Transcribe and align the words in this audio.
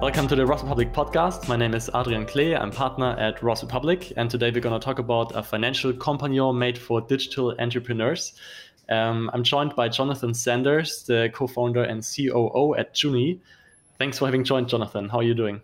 Welcome 0.00 0.28
to 0.28 0.36
the 0.36 0.46
Ross 0.46 0.62
Republic 0.62 0.92
podcast. 0.92 1.48
My 1.48 1.56
name 1.56 1.74
is 1.74 1.90
Adrian 1.92 2.24
Klee. 2.24 2.56
I'm 2.56 2.70
partner 2.70 3.16
at 3.18 3.42
Ross 3.42 3.64
Republic, 3.64 4.12
and 4.16 4.30
today 4.30 4.52
we're 4.52 4.60
going 4.60 4.78
to 4.78 4.84
talk 4.84 5.00
about 5.00 5.34
a 5.34 5.42
financial 5.42 5.92
companion 5.92 6.56
made 6.56 6.78
for 6.78 7.00
digital 7.00 7.52
entrepreneurs. 7.58 8.34
Um, 8.88 9.28
I'm 9.34 9.42
joined 9.42 9.74
by 9.74 9.88
Jonathan 9.88 10.34
Sanders, 10.34 11.02
the 11.02 11.30
co-founder 11.34 11.82
and 11.82 12.06
COO 12.06 12.76
at 12.76 12.94
Juni. 12.94 13.40
Thanks 13.98 14.20
for 14.20 14.26
having 14.26 14.44
joined, 14.44 14.68
Jonathan. 14.68 15.08
How 15.08 15.18
are 15.18 15.24
you 15.24 15.34
doing? 15.34 15.60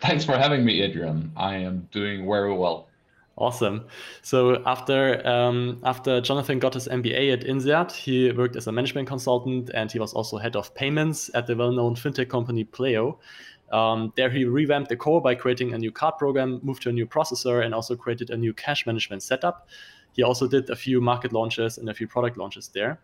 Thanks 0.00 0.24
for 0.24 0.38
having 0.38 0.64
me, 0.64 0.80
Adrian. 0.82 1.32
I 1.36 1.56
am 1.56 1.88
doing 1.90 2.28
very 2.28 2.54
well. 2.54 2.86
Awesome. 3.36 3.86
So 4.22 4.62
after 4.64 5.26
um, 5.26 5.80
after 5.82 6.20
Jonathan 6.20 6.60
got 6.60 6.74
his 6.74 6.86
MBA 6.86 7.32
at 7.32 7.44
INSEAD, 7.44 7.90
he 7.90 8.30
worked 8.30 8.54
as 8.54 8.68
a 8.68 8.72
management 8.72 9.08
consultant 9.08 9.70
and 9.74 9.90
he 9.90 9.98
was 9.98 10.14
also 10.14 10.38
head 10.38 10.54
of 10.54 10.72
payments 10.74 11.30
at 11.34 11.48
the 11.48 11.56
well-known 11.56 11.96
fintech 11.96 12.28
company 12.28 12.62
Pleo. 12.62 13.18
Um, 13.72 14.12
there 14.16 14.30
he 14.30 14.44
revamped 14.44 14.88
the 14.88 14.96
core 14.96 15.20
by 15.20 15.34
creating 15.34 15.74
a 15.74 15.78
new 15.78 15.90
card 15.90 16.16
program, 16.16 16.60
moved 16.62 16.82
to 16.82 16.90
a 16.90 16.92
new 16.92 17.06
processor, 17.06 17.64
and 17.64 17.74
also 17.74 17.96
created 17.96 18.30
a 18.30 18.36
new 18.36 18.54
cash 18.54 18.86
management 18.86 19.22
setup. 19.24 19.68
He 20.12 20.22
also 20.22 20.46
did 20.46 20.70
a 20.70 20.76
few 20.76 21.00
market 21.00 21.32
launches 21.32 21.78
and 21.78 21.88
a 21.88 21.94
few 21.94 22.06
product 22.06 22.36
launches 22.36 22.68
there. 22.68 23.00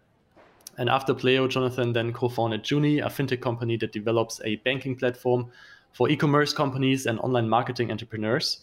And 0.79 0.89
after 0.89 1.13
Pleo, 1.13 1.49
Jonathan 1.49 1.93
then 1.93 2.13
co-founded 2.13 2.63
Juni, 2.63 3.05
a 3.05 3.09
fintech 3.09 3.41
company 3.41 3.77
that 3.79 3.91
develops 3.91 4.41
a 4.45 4.57
banking 4.57 4.95
platform 4.95 5.51
for 5.93 6.09
e-commerce 6.09 6.53
companies 6.53 7.07
and 7.07 7.19
online 7.19 7.49
marketing 7.49 7.91
entrepreneurs. 7.91 8.61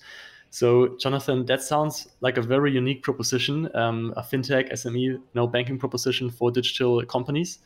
So, 0.49 0.97
Jonathan, 0.97 1.45
that 1.45 1.61
sounds 1.61 2.07
like 2.21 2.37
a 2.37 2.41
very 2.41 2.71
unique 2.71 3.03
proposition, 3.03 3.69
um, 3.75 4.13
a 4.15 4.21
fintech 4.21 4.71
SME 4.71 5.21
neobanking 5.35 5.79
proposition 5.79 6.29
for 6.29 6.51
digital 6.51 7.03
companies. 7.05 7.59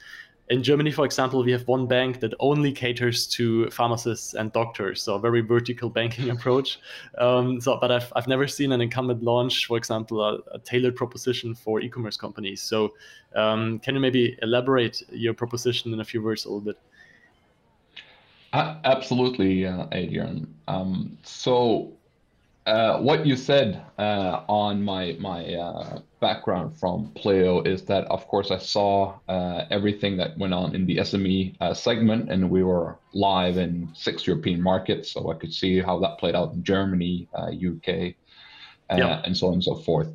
In 0.49 0.61
Germany, 0.61 0.91
for 0.91 1.05
example, 1.05 1.43
we 1.43 1.51
have 1.53 1.65
one 1.67 1.87
bank 1.87 2.19
that 2.19 2.33
only 2.41 2.73
caters 2.73 3.25
to 3.27 3.69
pharmacists 3.69 4.33
and 4.33 4.51
doctors, 4.51 5.01
so 5.01 5.15
a 5.15 5.19
very 5.19 5.39
vertical 5.39 5.89
banking 5.89 6.29
approach. 6.35 6.79
Um, 7.17 7.61
so, 7.61 7.77
but 7.77 7.89
I've, 7.89 8.11
I've 8.17 8.27
never 8.27 8.47
seen 8.47 8.73
an 8.73 8.81
incumbent 8.81 9.23
launch, 9.23 9.67
for 9.67 9.77
example, 9.77 10.21
a, 10.21 10.39
a 10.53 10.59
tailored 10.59 10.97
proposition 10.97 11.55
for 11.55 11.79
e-commerce 11.79 12.17
companies. 12.17 12.61
So, 12.61 12.93
um, 13.35 13.79
can 13.79 13.95
you 13.95 14.01
maybe 14.01 14.37
elaborate 14.41 15.01
your 15.09 15.33
proposition 15.33 15.93
in 15.93 16.01
a 16.01 16.03
few 16.03 16.21
words 16.21 16.43
a 16.43 16.49
little 16.49 16.59
bit? 16.59 16.77
Uh, 18.51 18.75
absolutely, 18.83 19.65
uh, 19.65 19.85
Adrian. 19.93 20.53
Um, 20.67 21.17
so 21.23 21.93
uh, 22.65 22.99
what 22.99 23.25
you 23.25 23.35
said 23.35 23.83
uh, 23.97 24.43
on 24.47 24.83
my 24.83 25.17
my 25.19 25.55
uh, 25.55 25.99
background 26.19 26.77
from 26.77 27.11
Pleo 27.15 27.61
is 27.61 27.83
that, 27.85 28.05
of 28.05 28.27
course, 28.27 28.51
I 28.51 28.59
saw 28.59 29.17
uh, 29.27 29.65
everything 29.71 30.15
that 30.17 30.37
went 30.37 30.53
on 30.53 30.75
in 30.75 30.85
the 30.85 30.97
SME 30.97 31.55
uh, 31.59 31.73
segment, 31.73 32.31
and 32.31 32.49
we 32.51 32.63
were 32.63 32.99
live 33.13 33.57
in 33.57 33.89
six 33.95 34.27
European 34.27 34.61
markets, 34.61 35.11
so 35.11 35.31
I 35.31 35.35
could 35.35 35.51
see 35.51 35.79
how 35.79 35.99
that 36.01 36.19
played 36.19 36.35
out 36.35 36.53
in 36.53 36.63
Germany, 36.63 37.27
UK, 37.35 38.13
yep. 38.95 39.21
and 39.25 39.35
so 39.35 39.47
on 39.47 39.53
and 39.53 39.63
so 39.63 39.75
forth. 39.75 40.09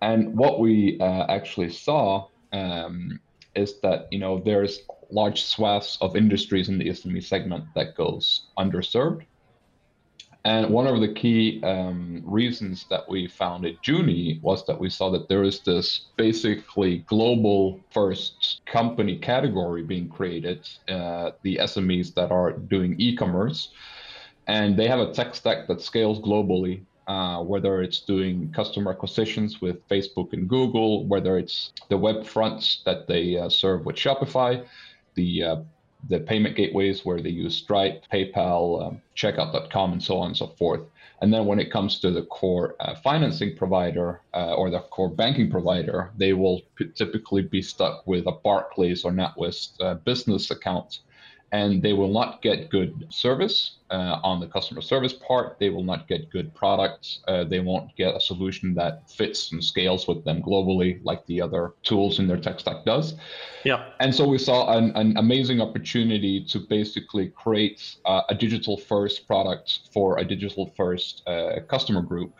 And 0.00 0.36
what 0.36 0.60
we 0.60 1.00
actually 1.00 1.70
saw 1.70 2.28
um, 2.52 3.18
is 3.56 3.80
that 3.80 4.06
you 4.12 4.20
know 4.20 4.38
there's 4.38 4.82
large 5.10 5.42
swaths 5.42 5.98
of 6.00 6.14
industries 6.14 6.68
in 6.68 6.78
the 6.78 6.90
SME 6.90 7.24
segment 7.24 7.64
that 7.74 7.96
goes 7.96 8.46
underserved 8.56 9.24
and 10.44 10.70
one 10.70 10.86
of 10.86 11.00
the 11.00 11.12
key 11.12 11.60
um, 11.64 12.22
reasons 12.24 12.86
that 12.90 13.08
we 13.08 13.26
founded 13.26 13.76
Juni 13.82 14.40
was 14.40 14.64
that 14.66 14.78
we 14.78 14.88
saw 14.88 15.10
that 15.10 15.28
there 15.28 15.42
is 15.42 15.60
this 15.60 16.06
basically 16.16 16.98
global 17.08 17.80
first 17.90 18.60
company 18.66 19.18
category 19.18 19.82
being 19.82 20.08
created, 20.08 20.68
uh, 20.88 21.32
the 21.42 21.56
SMEs 21.56 22.14
that 22.14 22.30
are 22.30 22.52
doing 22.52 22.94
e 22.98 23.16
commerce. 23.16 23.72
And 24.46 24.78
they 24.78 24.86
have 24.86 25.00
a 25.00 25.12
tech 25.12 25.34
stack 25.34 25.66
that 25.66 25.82
scales 25.82 26.20
globally, 26.20 26.82
uh, 27.08 27.42
whether 27.42 27.82
it's 27.82 28.00
doing 28.00 28.50
customer 28.52 28.92
acquisitions 28.92 29.60
with 29.60 29.86
Facebook 29.88 30.32
and 30.32 30.48
Google, 30.48 31.04
whether 31.06 31.36
it's 31.36 31.72
the 31.88 31.98
web 31.98 32.24
fronts 32.24 32.82
that 32.86 33.08
they 33.08 33.36
uh, 33.36 33.48
serve 33.48 33.84
with 33.84 33.96
Shopify, 33.96 34.64
the 35.14 35.42
uh, 35.42 35.56
the 36.08 36.20
payment 36.20 36.56
gateways 36.56 37.04
where 37.04 37.20
they 37.20 37.30
use 37.30 37.54
Stripe, 37.56 38.04
PayPal, 38.12 38.86
um, 38.86 39.02
Checkout.com, 39.16 39.92
and 39.92 40.02
so 40.02 40.18
on 40.18 40.28
and 40.28 40.36
so 40.36 40.46
forth. 40.46 40.80
And 41.20 41.32
then 41.32 41.46
when 41.46 41.58
it 41.58 41.72
comes 41.72 41.98
to 42.00 42.10
the 42.10 42.22
core 42.22 42.76
uh, 42.80 42.94
financing 42.94 43.56
provider 43.56 44.20
uh, 44.34 44.54
or 44.54 44.70
the 44.70 44.80
core 44.80 45.10
banking 45.10 45.50
provider, 45.50 46.10
they 46.16 46.32
will 46.32 46.62
p- 46.76 46.90
typically 46.94 47.42
be 47.42 47.60
stuck 47.60 48.06
with 48.06 48.26
a 48.26 48.32
Barclays 48.32 49.04
or 49.04 49.10
NatWest 49.10 49.80
uh, 49.80 49.94
business 49.94 50.50
account 50.50 51.00
and 51.52 51.82
they 51.82 51.92
will 51.92 52.12
not 52.12 52.42
get 52.42 52.70
good 52.70 53.06
service 53.08 53.76
uh, 53.90 54.18
on 54.22 54.38
the 54.38 54.46
customer 54.46 54.82
service 54.82 55.14
part. 55.14 55.58
They 55.58 55.70
will 55.70 55.82
not 55.82 56.06
get 56.06 56.30
good 56.30 56.54
products. 56.54 57.20
Uh, 57.26 57.44
they 57.44 57.60
won't 57.60 57.94
get 57.96 58.14
a 58.14 58.20
solution 58.20 58.74
that 58.74 59.10
fits 59.10 59.52
and 59.52 59.64
scales 59.64 60.06
with 60.06 60.24
them 60.24 60.42
globally, 60.42 61.00
like 61.04 61.24
the 61.26 61.40
other 61.40 61.72
tools 61.82 62.18
in 62.18 62.26
their 62.26 62.36
tech 62.36 62.60
stack 62.60 62.84
does. 62.84 63.14
Yeah. 63.64 63.90
And 64.00 64.14
so 64.14 64.28
we 64.28 64.38
saw 64.38 64.76
an, 64.76 64.94
an 64.94 65.16
amazing 65.16 65.60
opportunity 65.60 66.44
to 66.44 66.58
basically 66.58 67.28
create 67.28 67.96
uh, 68.04 68.22
a 68.28 68.34
digital 68.34 68.76
first 68.76 69.26
product 69.26 69.80
for 69.92 70.18
a 70.18 70.24
digital 70.24 70.72
first 70.76 71.22
uh, 71.26 71.60
customer 71.68 72.02
group. 72.02 72.34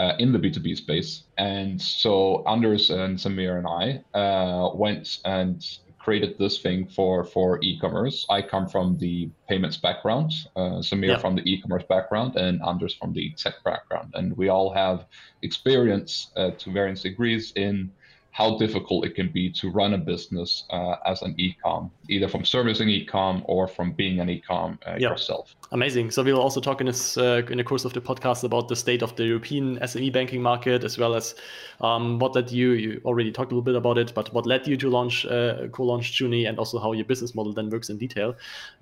Uh, 0.00 0.14
in 0.20 0.30
the 0.30 0.38
B2B 0.38 0.76
space. 0.76 1.24
And 1.38 1.82
so 1.82 2.44
Anders 2.46 2.90
and 2.90 3.18
Samir 3.18 3.58
and 3.58 3.66
I 3.66 4.16
uh, 4.16 4.70
went 4.72 5.18
and 5.24 5.60
created 6.08 6.38
this 6.38 6.56
thing 6.64 6.86
for 6.86 7.22
for 7.22 7.58
e-commerce. 7.60 8.24
I 8.30 8.40
come 8.40 8.66
from 8.74 8.96
the 8.96 9.28
payments 9.46 9.76
background, 9.76 10.30
uh, 10.56 10.80
Samir 10.88 11.08
yeah. 11.08 11.18
from 11.18 11.34
the 11.36 11.44
e-commerce 11.50 11.86
background, 11.94 12.30
and 12.36 12.62
Anders 12.70 12.94
from 12.94 13.12
the 13.12 13.26
tech 13.42 13.56
background, 13.62 14.08
and 14.14 14.26
we 14.40 14.48
all 14.48 14.70
have 14.82 15.04
experience 15.42 16.12
uh, 16.40 16.52
to 16.60 16.66
various 16.72 17.02
degrees 17.02 17.52
in 17.56 17.92
how 18.30 18.56
difficult 18.56 19.04
it 19.04 19.14
can 19.18 19.28
be 19.38 19.50
to 19.60 19.64
run 19.80 19.92
a 19.92 19.98
business 20.12 20.64
uh, 20.70 20.96
as 21.04 21.20
an 21.20 21.34
e-com, 21.36 21.90
either 22.08 22.28
from 22.28 22.44
servicing 22.44 22.88
e-com 22.88 23.42
or 23.46 23.68
from 23.68 23.92
being 23.92 24.20
an 24.20 24.28
e-com 24.28 24.78
uh, 24.86 24.96
yeah. 24.98 25.10
yourself. 25.10 25.54
Amazing. 25.72 26.10
So 26.10 26.22
we'll 26.22 26.40
also 26.40 26.60
talk 26.60 26.80
in 26.80 26.86
this 26.86 27.18
uh, 27.18 27.42
in 27.50 27.58
the 27.58 27.64
course 27.64 27.84
of 27.84 27.92
the 27.92 28.00
podcast 28.00 28.42
about 28.44 28.68
the 28.68 28.76
state 28.76 29.02
of 29.02 29.14
the 29.16 29.24
European 29.24 29.78
SME 29.80 30.12
banking 30.12 30.40
market, 30.40 30.82
as 30.82 30.96
well 30.96 31.14
as 31.14 31.34
um, 31.82 32.18
what 32.18 32.34
led 32.34 32.50
you. 32.50 32.72
You 32.72 33.00
already 33.04 33.30
talked 33.30 33.52
a 33.52 33.54
little 33.54 33.62
bit 33.62 33.74
about 33.74 33.98
it, 33.98 34.12
but 34.14 34.32
what 34.32 34.46
led 34.46 34.66
you 34.66 34.76
to 34.78 34.88
launch 34.88 35.26
uh, 35.26 35.68
co-launch 35.68 36.18
Juni, 36.18 36.48
and 36.48 36.58
also 36.58 36.78
how 36.78 36.92
your 36.92 37.04
business 37.04 37.34
model 37.34 37.52
then 37.52 37.68
works 37.68 37.90
in 37.90 37.98
detail. 37.98 38.34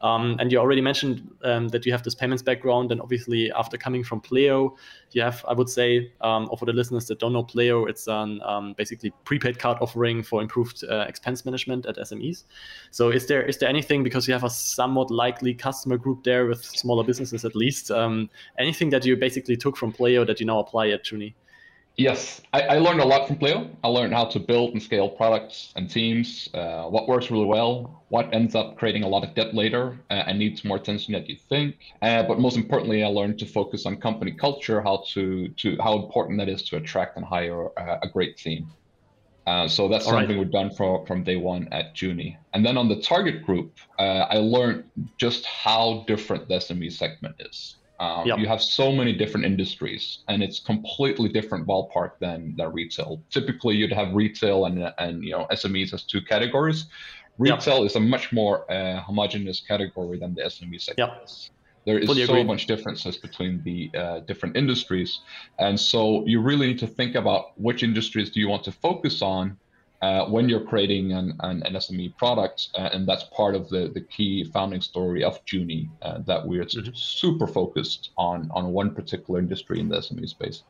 Um, 0.03 0.36
and 0.38 0.53
you 0.53 0.59
already 0.59 0.81
mentioned 0.81 1.28
um, 1.42 1.69
that 1.69 1.84
you 1.84 1.92
have 1.92 2.04
this 2.04 2.15
payments 2.15 2.42
background, 2.42 2.92
and 2.92 3.00
obviously 3.00 3.50
after 3.53 3.76
coming 3.76 4.04
from 4.04 4.20
Pleo, 4.20 4.76
you 5.10 5.22
have, 5.22 5.44
I 5.48 5.54
would 5.54 5.69
say, 5.69 6.12
um, 6.20 6.48
or 6.50 6.59
for 6.59 6.66
the 6.66 6.72
listeners 6.72 7.06
that 7.06 7.19
don't 7.19 7.32
know 7.32 7.42
Pleo, 7.42 7.86
it's 7.86 8.06
an 8.06 8.41
um, 8.42 8.75
basically 8.75 9.12
prepaid 9.25 9.59
card 9.59 9.78
offering 9.81 10.22
for 10.22 10.41
improved 10.42 10.84
uh, 10.84 11.06
expense 11.09 11.44
management 11.44 11.86
at 11.86 11.97
SMEs. 11.97 12.44
So 12.91 13.10
is 13.16 13.27
there 13.27 13.43
is 13.43 13.59
there 13.59 13.69
anything 13.69 14.04
because 14.04 14.28
you 14.28 14.34
have 14.34 14.44
a 14.44 14.50
somewhat 14.50 15.10
likely 15.10 15.54
customer 15.54 15.97
group 15.97 16.22
there 16.22 16.47
with 16.47 16.65
smaller 16.65 17.03
businesses 17.03 17.44
at 17.44 17.56
least. 17.56 17.91
Um, 17.91 18.31
anything 18.59 18.91
that 18.91 19.04
you 19.04 19.16
basically 19.16 19.56
took 19.56 19.77
from 19.77 19.93
Pleo 19.93 20.25
that 20.25 20.38
you 20.38 20.47
now 20.47 20.59
apply 20.59 20.88
at 20.88 21.04
Juni? 21.04 21.34
Yes, 21.97 22.43
I, 22.53 22.60
I, 22.60 22.78
learned 22.78 23.00
a 23.00 23.06
lot 23.06 23.27
from 23.27 23.37
Pleo. 23.38 23.71
I 23.82 23.88
learned 23.88 24.12
how 24.12 24.27
to 24.27 24.38
build 24.38 24.75
and 24.75 24.82
scale 24.82 25.09
products 25.09 25.72
and 25.77 25.88
teams, 25.88 26.50
uh, 26.53 26.82
what 26.82 27.09
works 27.09 27.31
really 27.31 27.47
well, 27.47 28.04
what 28.10 28.28
ends 28.34 28.54
up 28.54 28.77
creating 28.77 29.03
a 29.03 29.09
lot 29.09 29.25
of 29.25 29.34
debt 29.34 29.54
later 29.54 29.98
uh, 30.10 30.25
and 30.27 30.38
needs 30.38 30.62
more 30.62 30.77
attention 30.77 31.15
than 31.15 31.25
you 31.25 31.37
think. 31.48 31.77
Uh, 32.03 32.22
but 32.25 32.38
most 32.38 32.59
importantly, 32.59 33.03
I 33.03 33.06
learned 33.06 33.38
to 33.38 33.47
focus 33.47 33.87
on 33.87 33.97
company 33.97 34.33
culture, 34.33 34.83
how 34.83 35.04
to, 35.15 35.48
to 35.48 35.78
how 35.83 35.94
important 35.97 36.38
that 36.41 36.50
is 36.50 36.62
to 36.65 36.77
attract 36.77 37.16
and 37.16 37.25
hire 37.25 37.69
uh, 37.78 37.97
a 38.03 38.09
great 38.09 38.37
team. 38.37 38.71
Uh, 39.47 39.69
so 39.69 39.89
that's 39.89 40.07
All 40.07 40.12
something 40.12 40.37
right. 40.37 40.39
we've 40.39 40.51
done 40.51 40.71
for, 40.71 41.07
from 41.07 41.23
day 41.23 41.37
one 41.37 41.69
at 41.71 41.95
Juni. 41.95 42.37
And 42.53 42.67
then 42.67 42.77
on 42.77 42.89
the 42.89 43.01
target 43.01 43.45
group, 43.45 43.77
uh, 43.99 44.27
I 44.29 44.39
learned 44.39 44.84
just 45.19 45.47
how 45.47 46.04
different 46.09 46.48
the 46.48 46.57
SME 46.57 46.93
segment 46.93 47.37
is. 47.39 47.77
Um, 47.98 48.27
yep. 48.27 48.39
You 48.39 48.47
have 48.47 48.60
so 48.60 48.93
many 48.93 49.13
different 49.13 49.47
industries, 49.47 50.19
and 50.28 50.43
it's 50.43 50.60
completely 50.60 51.28
different 51.31 51.66
ballpark 51.66 52.19
than, 52.21 52.54
than 52.57 52.72
retail. 52.72 53.22
Typically, 53.31 53.75
you'd 53.75 53.93
have 53.93 54.13
retail 54.13 54.66
and 54.66 54.93
and 54.98 55.25
you 55.25 55.31
know 55.31 55.47
SMEs 55.51 55.95
as 55.95 56.03
two 56.03 56.21
categories. 56.21 56.87
Retail 57.39 57.78
yep. 57.78 57.87
is 57.87 57.97
a 57.97 58.01
much 58.01 58.33
more 58.33 58.71
uh, 58.71 59.01
homogeneous 59.01 59.60
category 59.60 60.19
than 60.19 60.34
the 60.34 60.42
SME 60.42 60.81
segment 60.81 61.13
yep. 61.13 61.25
is. 61.25 61.51
There 61.86 61.98
is 61.98 62.27
so 62.27 62.42
much 62.42 62.66
differences 62.66 63.16
between 63.16 63.62
the 63.62 63.91
uh, 63.97 64.21
different 64.21 64.56
industries, 64.56 65.21
and 65.59 65.78
so 65.78 66.27
you 66.27 66.41
really 66.41 66.66
need 66.66 66.80
to 66.80 66.86
think 66.86 67.15
about 67.15 67.59
which 67.60 67.84
industries 67.84 68.28
do 68.30 68.41
you 68.41 68.48
want 68.48 68.65
to 68.65 68.72
focus 68.72 69.22
on 69.22 69.56
uh, 70.03 70.27
when 70.27 70.48
you're 70.48 70.65
creating 70.65 71.12
an, 71.12 71.34
an, 71.41 71.62
an 71.62 71.74
SME 71.74 72.16
product, 72.16 72.68
uh, 72.74 72.91
and 72.92 73.09
that's 73.09 73.24
part 73.24 73.54
of 73.54 73.68
the, 73.68 73.91
the 73.94 74.00
key 74.00 74.44
founding 74.53 74.80
story 74.80 75.24
of 75.24 75.42
Juni, 75.47 75.88
uh, 76.03 76.18
that 76.27 76.47
we're 76.47 76.65
mm-hmm. 76.65 76.91
super 76.92 77.47
focused 77.47 78.10
on 78.18 78.50
on 78.53 78.72
one 78.72 78.94
particular 78.94 79.39
industry 79.39 79.80
in 79.80 79.89
the 79.89 79.98
SME 79.98 80.28
space. 80.28 80.65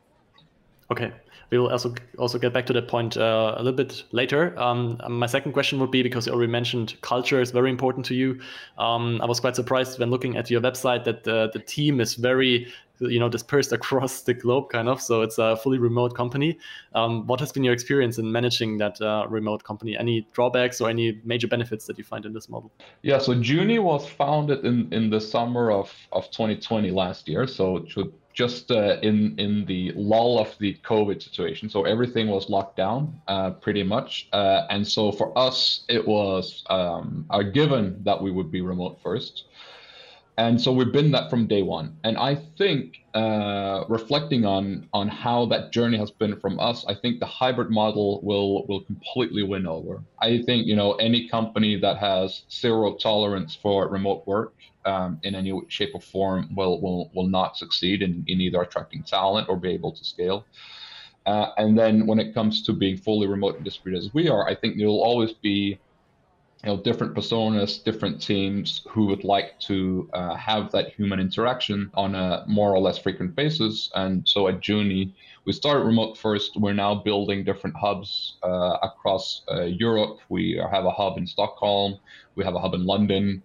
Okay, 0.89 1.11
we 1.49 1.57
will 1.57 1.69
also 1.69 1.93
also 2.17 2.37
get 2.39 2.53
back 2.53 2.65
to 2.67 2.73
that 2.73 2.87
point 2.87 3.17
uh, 3.17 3.55
a 3.57 3.63
little 3.63 3.75
bit 3.75 4.03
later. 4.11 4.57
Um, 4.59 4.99
my 5.09 5.27
second 5.27 5.53
question 5.53 5.79
would 5.79 5.91
be 5.91 6.03
because 6.03 6.27
you 6.27 6.33
already 6.33 6.51
mentioned 6.51 6.95
culture 7.01 7.41
is 7.41 7.51
very 7.51 7.69
important 7.69 8.05
to 8.07 8.15
you. 8.15 8.39
Um, 8.77 9.21
I 9.21 9.25
was 9.25 9.39
quite 9.39 9.55
surprised 9.55 9.99
when 9.99 10.09
looking 10.09 10.37
at 10.37 10.49
your 10.49 10.61
website 10.61 11.03
that 11.05 11.23
the, 11.23 11.49
the 11.53 11.59
team 11.59 11.99
is 11.99 12.15
very 12.15 12.67
you 12.99 13.19
know 13.19 13.29
dispersed 13.29 13.71
across 13.79 14.21
the 14.21 14.33
globe 14.33 14.69
kind 14.69 14.89
of 14.89 14.99
so 14.99 15.21
it's 15.21 15.37
a 15.37 15.55
fully 15.57 15.77
remote 15.77 16.15
company 16.15 16.57
um, 16.95 17.27
what 17.27 17.39
has 17.39 17.51
been 17.51 17.63
your 17.63 17.73
experience 17.73 18.17
in 18.17 18.31
managing 18.31 18.77
that 18.79 18.99
uh, 19.01 19.25
remote 19.29 19.63
company 19.63 19.95
any 19.95 20.27
drawbacks 20.33 20.81
or 20.81 20.89
any 20.89 21.21
major 21.23 21.47
benefits 21.47 21.85
that 21.85 21.97
you 21.99 22.03
find 22.03 22.25
in 22.25 22.33
this 22.33 22.49
model 22.49 22.71
yeah 23.03 23.19
so 23.19 23.35
Juni 23.35 23.79
was 23.79 24.07
founded 24.07 24.65
in 24.65 24.91
in 24.91 25.11
the 25.11 25.21
summer 25.21 25.69
of 25.69 25.93
of 26.11 26.25
2020 26.31 26.89
last 26.91 27.27
year 27.27 27.45
so 27.45 27.85
just 28.37 28.69
uh, 28.69 28.99
in 29.01 29.33
in 29.39 29.65
the 29.65 29.91
lull 29.95 30.37
of 30.37 30.55
the 30.59 30.77
COVID 30.83 31.23
situation. 31.23 31.69
So 31.69 31.85
everything 31.85 32.27
was 32.27 32.51
locked 32.51 32.77
down 32.77 33.19
uh, 33.27 33.49
pretty 33.65 33.81
much, 33.81 34.29
uh, 34.31 34.67
and 34.69 34.87
so 34.87 35.11
for 35.11 35.35
us 35.35 35.83
it 35.89 36.07
was 36.07 36.63
um, 36.69 37.25
a 37.31 37.43
given 37.43 37.99
that 38.03 38.21
we 38.21 38.29
would 38.29 38.51
be 38.51 38.61
remote 38.61 38.99
first. 39.01 39.45
And 40.39 40.61
so 40.61 40.71
we've 40.71 40.91
been 40.91 41.11
that 41.11 41.31
from 41.31 41.47
day 41.47 41.63
one. 41.63 41.97
And 42.03 42.15
I 42.15 42.35
think 42.35 42.97
uh, 43.15 43.85
reflecting 43.89 44.45
on 44.45 44.87
on 44.93 45.07
how 45.07 45.47
that 45.47 45.71
journey 45.71 45.97
has 45.97 46.11
been 46.11 46.39
from 46.39 46.59
us, 46.59 46.85
I 46.87 46.93
think 46.93 47.19
the 47.19 47.25
hybrid 47.25 47.71
model 47.71 48.21
will 48.21 48.67
will 48.67 48.81
completely 48.81 49.41
win 49.41 49.65
over. 49.65 50.03
I 50.21 50.43
think 50.43 50.67
you 50.67 50.75
know 50.75 50.93
any 50.93 51.27
company 51.27 51.79
that 51.79 51.97
has 51.97 52.43
zero 52.51 52.95
tolerance 52.95 53.55
for 53.55 53.87
remote 53.89 54.27
work 54.27 54.53
um, 54.85 55.19
in 55.23 55.33
any 55.33 55.59
shape 55.69 55.95
or 55.95 56.01
form 56.01 56.53
will 56.55 56.79
will 56.81 57.09
will 57.15 57.27
not 57.27 57.57
succeed 57.57 58.03
in, 58.03 58.23
in 58.27 58.39
either 58.39 58.61
attracting 58.61 59.01
talent 59.03 59.49
or 59.49 59.57
be 59.57 59.71
able 59.71 59.91
to 59.91 60.05
scale. 60.05 60.45
Uh, 61.25 61.49
and 61.57 61.77
then 61.77 62.05
when 62.05 62.19
it 62.19 62.33
comes 62.33 62.61
to 62.63 62.71
being 62.71 62.95
fully 62.95 63.27
remote 63.27 63.55
and 63.55 63.65
distributed 63.65 64.05
as 64.05 64.13
we 64.13 64.29
are, 64.29 64.47
I 64.47 64.55
think 64.55 64.77
there 64.77 64.87
will 64.87 65.03
always 65.03 65.33
be 65.33 65.77
you 66.67 66.73
know 66.73 66.81
different 66.81 67.15
personas 67.15 67.81
different 67.81 68.21
teams 68.21 68.81
who 68.89 69.05
would 69.05 69.23
like 69.23 69.57
to 69.57 70.09
uh, 70.11 70.35
have 70.35 70.69
that 70.73 70.89
human 70.89 71.17
interaction 71.17 71.89
on 71.93 72.13
a 72.13 72.43
more 72.45 72.75
or 72.75 72.79
less 72.79 72.97
frequent 72.97 73.33
basis. 73.37 73.89
And 73.95 74.27
so 74.27 74.49
at 74.49 74.59
Juni 74.59 75.13
we 75.45 75.53
started 75.53 75.85
remote 75.85 76.17
first. 76.17 76.57
We're 76.57 76.73
now 76.73 76.93
building 76.93 77.45
different 77.45 77.77
hubs 77.77 78.35
uh, 78.43 78.75
across 78.83 79.43
uh, 79.49 79.63
europe. 79.63 80.19
We 80.27 80.61
have 80.71 80.83
a 80.83 80.91
hub 80.91 81.17
in 81.17 81.25
stockholm. 81.25 81.99
We 82.35 82.43
have 82.43 82.55
a 82.55 82.59
hub 82.59 82.73
in 82.73 82.85
london. 82.85 83.43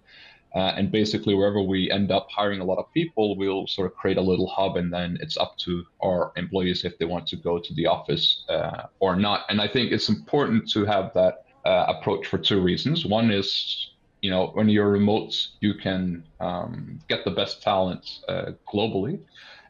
Uh, 0.57 0.73
and 0.77 0.91
basically 0.91 1.35
wherever 1.35 1.63
we 1.63 1.91
end 1.93 2.11
up 2.11 2.27
hiring 2.29 2.61
a 2.61 2.65
lot 2.65 2.79
of 2.79 2.93
people 2.93 3.37
we'll 3.37 3.67
sort 3.67 3.87
of 3.91 3.97
create 3.97 4.19
a 4.19 4.21
little 4.31 4.49
hub 4.49 4.77
and 4.77 4.93
then 4.93 5.17
it's 5.23 5.39
up 5.39 5.57
to 5.57 5.83
our 6.03 6.31
employees 6.37 6.85
if 6.85 6.99
they 6.99 7.07
want 7.07 7.27
to 7.27 7.37
go 7.37 7.59
to 7.59 7.73
the 7.75 7.87
office 7.87 8.45
uh, 8.49 8.83
or 8.99 9.15
not. 9.15 9.47
And 9.49 9.61
i 9.63 9.69
think 9.69 9.93
it's 9.93 10.09
important 10.09 10.69
to 10.73 10.85
have 10.85 11.15
that 11.15 11.42
uh, 11.65 11.87
approach 11.89 12.27
for 12.27 12.39
two 12.39 12.61
reasons. 12.61 13.07
One 13.07 13.31
is, 13.31 13.91
you 14.21 14.31
know, 14.31 14.51
when 14.55 14.69
you're 14.69 14.91
remote, 14.91 15.35
you 15.61 15.75
can 15.75 16.25
um, 16.41 16.99
get 17.09 17.25
the 17.25 17.31
best 17.31 17.63
talent 17.63 18.21
uh, 18.29 18.53
globally. 18.73 19.21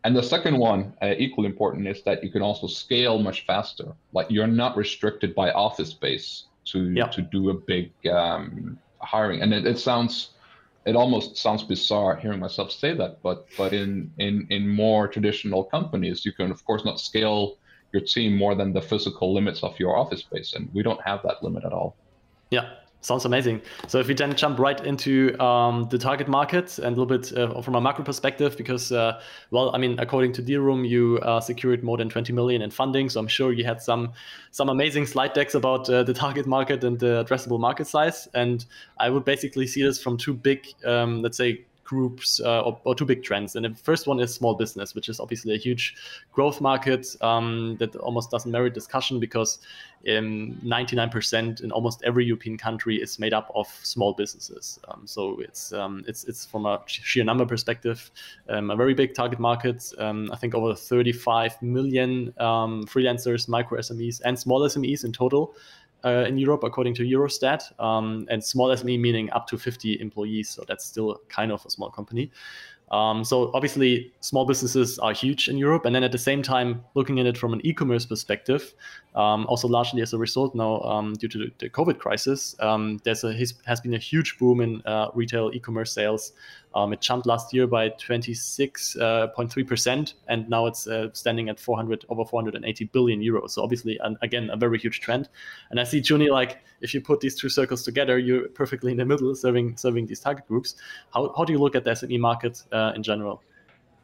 And 0.04 0.16
the 0.16 0.22
second 0.22 0.58
one, 0.58 0.94
uh, 1.00 1.14
equally 1.16 1.46
important, 1.46 1.86
is 1.86 2.02
that 2.02 2.24
you 2.24 2.30
can 2.30 2.42
also 2.42 2.66
scale 2.66 3.18
much 3.18 3.46
faster. 3.46 3.92
Like 4.12 4.26
you're 4.30 4.48
not 4.48 4.76
restricted 4.76 5.34
by 5.34 5.52
office 5.52 5.90
space 5.90 6.44
to 6.64 6.94
to 6.94 7.22
do 7.22 7.50
a 7.50 7.54
big 7.54 7.92
um, 8.08 8.78
hiring. 8.98 9.42
And 9.42 9.52
it, 9.52 9.66
it 9.66 9.78
sounds, 9.78 10.30
it 10.86 10.96
almost 10.96 11.36
sounds 11.36 11.62
bizarre 11.62 12.16
hearing 12.16 12.40
myself 12.40 12.72
say 12.72 12.94
that, 12.94 13.22
but 13.22 13.46
but 13.56 13.72
in 13.72 14.10
in 14.18 14.46
in 14.50 14.68
more 14.68 15.06
traditional 15.06 15.64
companies, 15.64 16.24
you 16.24 16.32
can 16.32 16.50
of 16.50 16.64
course 16.64 16.84
not 16.84 16.98
scale 16.98 17.58
your 17.92 18.02
team 18.02 18.36
more 18.36 18.54
than 18.54 18.72
the 18.72 18.82
physical 18.82 19.32
limits 19.32 19.62
of 19.62 19.78
your 19.78 19.96
office 19.96 20.20
space. 20.20 20.54
And 20.54 20.68
we 20.72 20.82
don't 20.82 21.00
have 21.02 21.22
that 21.22 21.42
limit 21.42 21.64
at 21.64 21.72
all. 21.72 21.94
Yeah, 22.50 22.70
sounds 23.02 23.24
amazing. 23.24 23.60
So 23.88 23.98
if 23.98 24.08
we 24.08 24.14
then 24.14 24.34
jump 24.34 24.58
right 24.58 24.84
into 24.86 25.38
um, 25.42 25.88
the 25.90 25.98
target 25.98 26.28
market 26.28 26.78
and 26.78 26.86
a 26.96 27.00
little 27.00 27.06
bit 27.06 27.36
uh, 27.36 27.60
from 27.60 27.74
a 27.74 27.80
macro 27.80 28.04
perspective, 28.04 28.56
because 28.56 28.92
uh, 28.92 29.20
well, 29.50 29.74
I 29.74 29.78
mean, 29.78 29.98
according 29.98 30.32
to 30.34 30.42
Dealroom, 30.42 30.88
you 30.88 31.18
uh, 31.22 31.40
secured 31.40 31.82
more 31.82 31.98
than 31.98 32.08
20 32.08 32.32
million 32.32 32.62
in 32.62 32.70
funding. 32.70 33.10
So 33.10 33.20
I'm 33.20 33.28
sure 33.28 33.52
you 33.52 33.64
had 33.64 33.82
some 33.82 34.12
some 34.50 34.68
amazing 34.68 35.06
slide 35.06 35.34
decks 35.34 35.54
about 35.54 35.88
uh, 35.90 36.02
the 36.02 36.14
target 36.14 36.46
market 36.46 36.82
and 36.84 36.98
the 36.98 37.24
addressable 37.24 37.60
market 37.60 37.86
size. 37.86 38.28
And 38.34 38.64
I 38.98 39.10
would 39.10 39.24
basically 39.24 39.66
see 39.66 39.82
this 39.82 40.02
from 40.02 40.16
two 40.16 40.34
big, 40.34 40.66
um, 40.84 41.22
let's 41.22 41.36
say, 41.36 41.64
groups 41.92 42.40
uh, 42.40 42.62
or, 42.62 42.80
or, 42.84 42.94
two 42.94 43.04
big 43.04 43.22
trends. 43.22 43.54
And 43.54 43.66
the 43.66 43.74
first 43.74 44.06
one 44.06 44.18
is 44.18 44.32
small 44.32 44.54
business, 44.54 44.94
which 44.94 45.10
is 45.10 45.20
obviously 45.20 45.52
a 45.54 45.58
huge 45.58 45.94
growth 46.32 46.58
market 46.58 47.06
um, 47.20 47.76
that 47.80 47.94
almost 47.96 48.30
doesn't 48.30 48.50
merit 48.50 48.72
discussion 48.72 49.20
because 49.20 49.58
um, 50.08 50.58
99% 50.64 51.62
in 51.62 51.70
almost 51.70 52.02
every 52.02 52.24
European 52.24 52.56
country 52.56 52.96
is 52.96 53.18
made 53.18 53.34
up 53.34 53.52
of 53.54 53.66
small 53.82 54.14
businesses. 54.14 54.78
Um, 54.88 55.02
so 55.04 55.38
it's 55.40 55.72
um, 55.74 56.02
it's 56.08 56.24
it's 56.24 56.46
from 56.46 56.64
a 56.64 56.80
sheer 56.86 57.24
number 57.24 57.44
perspective 57.44 58.10
um, 58.48 58.70
a 58.70 58.76
very 58.76 58.94
big 58.94 59.14
target 59.14 59.38
market. 59.38 59.92
Um, 59.98 60.30
I 60.32 60.36
think 60.36 60.54
over 60.54 60.74
35 60.74 61.60
million 61.60 62.32
freelancers, 62.92 63.48
micro 63.48 63.78
SMEs, 63.78 64.22
and 64.24 64.38
small 64.38 64.60
SMEs 64.62 65.04
in 65.04 65.12
total 65.12 65.54
uh, 66.04 66.24
in 66.26 66.38
Europe, 66.38 66.64
according 66.64 66.94
to 66.94 67.02
Eurostat, 67.02 67.78
um, 67.80 68.26
and 68.30 68.42
small 68.42 68.68
SME 68.68 68.98
meaning 68.98 69.30
up 69.32 69.46
to 69.48 69.58
50 69.58 70.00
employees. 70.00 70.48
So 70.48 70.64
that's 70.66 70.84
still 70.84 71.20
kind 71.28 71.52
of 71.52 71.64
a 71.66 71.70
small 71.70 71.90
company. 71.90 72.30
Um, 72.92 73.24
so 73.24 73.50
obviously, 73.54 74.12
small 74.20 74.44
businesses 74.44 74.98
are 74.98 75.12
huge 75.12 75.48
in 75.48 75.56
Europe, 75.56 75.86
and 75.86 75.94
then 75.94 76.04
at 76.04 76.12
the 76.12 76.18
same 76.18 76.42
time, 76.42 76.84
looking 76.94 77.18
at 77.18 77.26
it 77.26 77.38
from 77.38 77.54
an 77.54 77.60
e-commerce 77.64 78.04
perspective, 78.04 78.74
um, 79.14 79.46
also 79.46 79.66
largely 79.66 80.02
as 80.02 80.12
a 80.12 80.18
result 80.18 80.54
now 80.54 80.80
um, 80.82 81.14
due 81.14 81.28
to 81.28 81.50
the, 81.58 81.70
COVID 81.70 81.98
crisis, 81.98 82.54
um, 82.60 83.00
there's 83.04 83.24
a 83.24 83.32
has 83.66 83.80
been 83.80 83.94
a 83.94 83.98
huge 83.98 84.38
boom 84.38 84.60
in 84.60 84.82
uh, 84.84 85.08
retail 85.14 85.50
e-commerce 85.54 85.92
sales. 85.92 86.32
Um, 86.74 86.92
it 86.92 87.00
jumped 87.00 87.26
last 87.26 87.52
year 87.52 87.66
by 87.66 87.90
26.3 87.90 89.00
uh, 89.00 89.66
percent, 89.66 90.14
and 90.28 90.48
now 90.48 90.66
it's 90.66 90.86
uh, 90.86 91.08
standing 91.12 91.48
at 91.48 91.60
400 91.60 92.04
over 92.08 92.24
480 92.24 92.84
billion 92.86 93.20
euros. 93.20 93.50
So 93.50 93.62
obviously, 93.62 93.98
and 94.02 94.16
again, 94.22 94.48
a 94.50 94.56
very 94.56 94.78
huge 94.78 95.00
trend. 95.00 95.28
And 95.70 95.80
I 95.80 95.84
see 95.84 96.00
Juni 96.00 96.30
like 96.30 96.62
if 96.80 96.94
you 96.94 97.00
put 97.00 97.20
these 97.20 97.34
two 97.34 97.48
circles 97.48 97.82
together, 97.82 98.18
you're 98.18 98.48
perfectly 98.48 98.90
in 98.90 98.98
the 98.98 99.04
middle, 99.04 99.34
serving 99.34 99.76
serving 99.76 100.06
these 100.06 100.20
target 100.20 100.46
groups. 100.46 100.76
How 101.12 101.32
how 101.36 101.44
do 101.44 101.52
you 101.52 101.58
look 101.58 101.76
at 101.76 101.84
the 101.84 101.90
SME 101.90 102.18
market 102.18 102.62
uh, 102.82 102.92
in 102.94 103.02
general? 103.02 103.42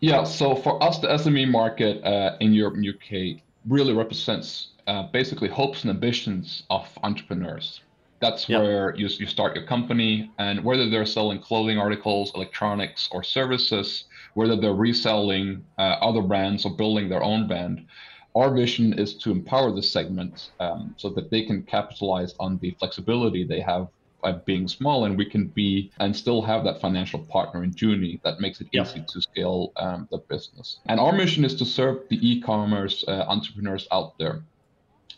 Yeah, 0.01 0.23
so 0.25 0.55
for 0.55 0.83
us, 0.83 0.99
the 0.99 1.09
SME 1.09 1.51
market 1.51 2.03
uh, 2.05 2.37
in 2.41 2.53
Europe 2.53 2.75
and 2.75 2.87
UK 2.87 3.43
really 3.67 3.93
represents 3.93 4.69
uh, 4.87 5.03
basically 5.13 5.49
hopes 5.49 5.83
and 5.83 5.91
ambitions 5.91 6.63
of 6.71 6.87
entrepreneurs. 7.03 7.81
That's 8.21 8.49
where 8.49 8.97
you, 8.97 9.07
you 9.07 9.27
start 9.27 9.55
your 9.55 9.65
company, 9.65 10.31
and 10.39 10.65
whether 10.65 10.91
they're 10.91 11.07
selling 11.07 11.41
clothing 11.41 11.79
articles, 11.79 12.33
electronics, 12.35 13.09
or 13.13 13.23
services, 13.23 14.05
whether 14.35 14.57
they're 14.57 14.75
reselling 14.75 15.65
uh, 15.79 15.97
other 16.01 16.23
brands 16.23 16.65
or 16.65 16.75
building 16.75 17.09
their 17.09 17.23
own 17.23 17.47
brand, 17.47 17.87
our 18.35 18.53
vision 18.55 18.93
is 18.99 19.15
to 19.15 19.31
empower 19.31 19.73
this 19.73 19.91
segment 19.91 20.51
um, 20.61 20.95
so 20.97 21.11
that 21.11 21.31
they 21.31 21.43
can 21.43 21.63
capitalize 21.63 22.35
on 22.39 22.59
the 22.59 22.71
flexibility 22.79 23.45
they 23.45 23.61
have 23.61 23.89
by 24.21 24.33
being 24.33 24.69
small, 24.69 25.05
and 25.05 25.17
we 25.17 25.25
can 25.25 25.47
be 25.49 25.91
and 25.99 26.15
still 26.15 26.43
have 26.43 26.65
that 26.65 26.81
financial 26.81 27.21
partner 27.21 27.63
in 27.65 27.73
Juni 27.73 28.21
that 28.23 28.41
makes 28.41 28.61
it 28.61 28.69
easy 28.73 29.05
to 29.09 29.21
scale 29.21 29.73
um, 29.77 30.09
the 30.11 30.19
business. 30.19 30.81
And 30.87 30.99
our 30.99 31.13
mission 31.13 31.45
is 31.45 31.55
to 31.57 31.65
serve 31.65 32.09
the 32.09 32.19
e-commerce 32.29 33.05
uh, 33.07 33.25
entrepreneurs 33.29 33.87
out 33.93 34.19
there. 34.19 34.43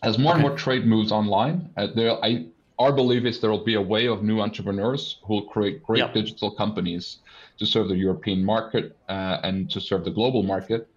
As 0.02 0.18
more 0.18 0.32
okay. 0.32 0.40
and 0.40 0.48
more 0.48 0.56
trade 0.56 0.86
moves 0.86 1.12
online, 1.12 1.70
uh, 1.76 1.88
there 1.94 2.12
I 2.24 2.46
our 2.80 2.92
belief 2.92 3.26
is 3.26 3.40
there 3.40 3.50
will 3.50 3.64
be 3.64 3.74
a 3.74 3.80
way 3.80 4.06
of 4.08 4.22
new 4.22 4.40
entrepreneurs 4.40 5.18
who 5.26 5.34
will 5.34 5.48
create 5.48 5.82
great 5.82 6.14
digital 6.14 6.50
companies 6.50 7.18
to 7.58 7.66
serve 7.66 7.88
the 7.88 7.96
European 7.96 8.42
market 8.42 8.96
uh, 9.08 9.36
and 9.42 9.70
to 9.70 9.80
serve 9.80 10.02
the 10.02 10.10
global 10.10 10.42
market. 10.42 10.88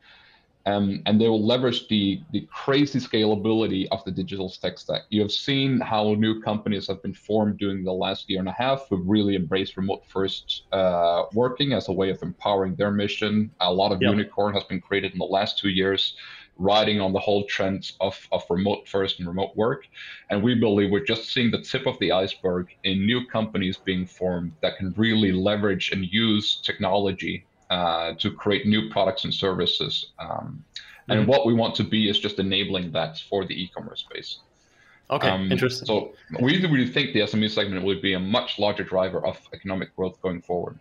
Um, 0.65 1.01
and 1.05 1.19
they 1.19 1.27
will 1.27 1.45
leverage 1.45 1.89
the, 1.89 2.21
the 2.31 2.47
crazy 2.49 2.99
scalability 2.99 3.85
of 3.91 4.03
the 4.05 4.11
digital 4.11 4.49
tech 4.49 4.79
stack. 4.79 5.01
You 5.09 5.21
have 5.21 5.31
seen 5.31 5.81
how 5.81 6.13
new 6.13 6.41
companies 6.41 6.87
have 6.87 7.01
been 7.01 7.13
formed 7.13 7.57
during 7.57 7.83
the 7.83 7.91
last 7.91 8.29
year 8.29 8.39
and 8.39 8.47
a 8.47 8.53
half 8.53 8.87
who 8.89 8.97
really 8.97 9.35
embraced 9.35 9.75
remote 9.75 10.05
first 10.07 10.63
uh, 10.71 11.23
working 11.33 11.73
as 11.73 11.89
a 11.89 11.91
way 11.91 12.09
of 12.09 12.21
empowering 12.23 12.75
their 12.75 12.91
mission. 12.91 13.51
A 13.59 13.73
lot 13.73 13.91
of 13.91 14.01
yep. 14.01 14.11
unicorn 14.11 14.53
has 14.53 14.63
been 14.63 14.79
created 14.79 15.11
in 15.11 15.19
the 15.19 15.25
last 15.25 15.57
two 15.57 15.69
years 15.69 16.15
riding 16.57 17.01
on 17.01 17.13
the 17.13 17.19
whole 17.19 17.45
trends 17.45 17.93
of, 17.99 18.27
of 18.31 18.43
remote 18.49 18.87
first 18.87 19.19
and 19.19 19.27
remote 19.27 19.55
work. 19.55 19.87
And 20.29 20.43
we 20.43 20.55
believe 20.55 20.91
we're 20.91 21.03
just 21.03 21.31
seeing 21.31 21.51
the 21.51 21.61
tip 21.61 21.87
of 21.87 21.97
the 21.99 22.11
iceberg 22.11 22.67
in 22.83 23.05
new 23.05 23.25
companies 23.25 23.77
being 23.77 24.05
formed 24.05 24.53
that 24.61 24.77
can 24.77 24.93
really 24.95 25.31
leverage 25.31 25.91
and 25.91 26.05
use 26.05 26.61
technology 26.63 27.45
uh, 27.73 28.13
to 28.23 28.29
create 28.31 28.67
new 28.67 28.87
products 28.89 29.23
and 29.23 29.33
services. 29.33 29.93
Um, 30.19 30.63
and 31.09 31.21
mm-hmm. 31.21 31.29
what 31.31 31.41
we 31.47 31.53
want 31.53 31.73
to 31.75 31.83
be 31.83 32.07
is 32.07 32.19
just 32.19 32.37
enabling 32.37 32.91
that 32.91 33.17
for 33.29 33.45
the 33.45 33.55
e-commerce 33.61 34.01
space. 34.01 34.39
Okay, 35.09 35.29
um, 35.29 35.51
interesting. 35.51 35.87
So 35.87 36.13
we 36.39 36.65
really 36.67 36.87
think 36.87 37.13
the 37.13 37.21
SME 37.21 37.49
segment 37.49 37.83
will 37.83 37.99
be 37.99 38.13
a 38.13 38.19
much 38.19 38.59
larger 38.59 38.83
driver 38.83 39.25
of 39.25 39.37
economic 39.53 39.95
growth 39.95 40.21
going 40.21 40.41
forward. 40.41 40.77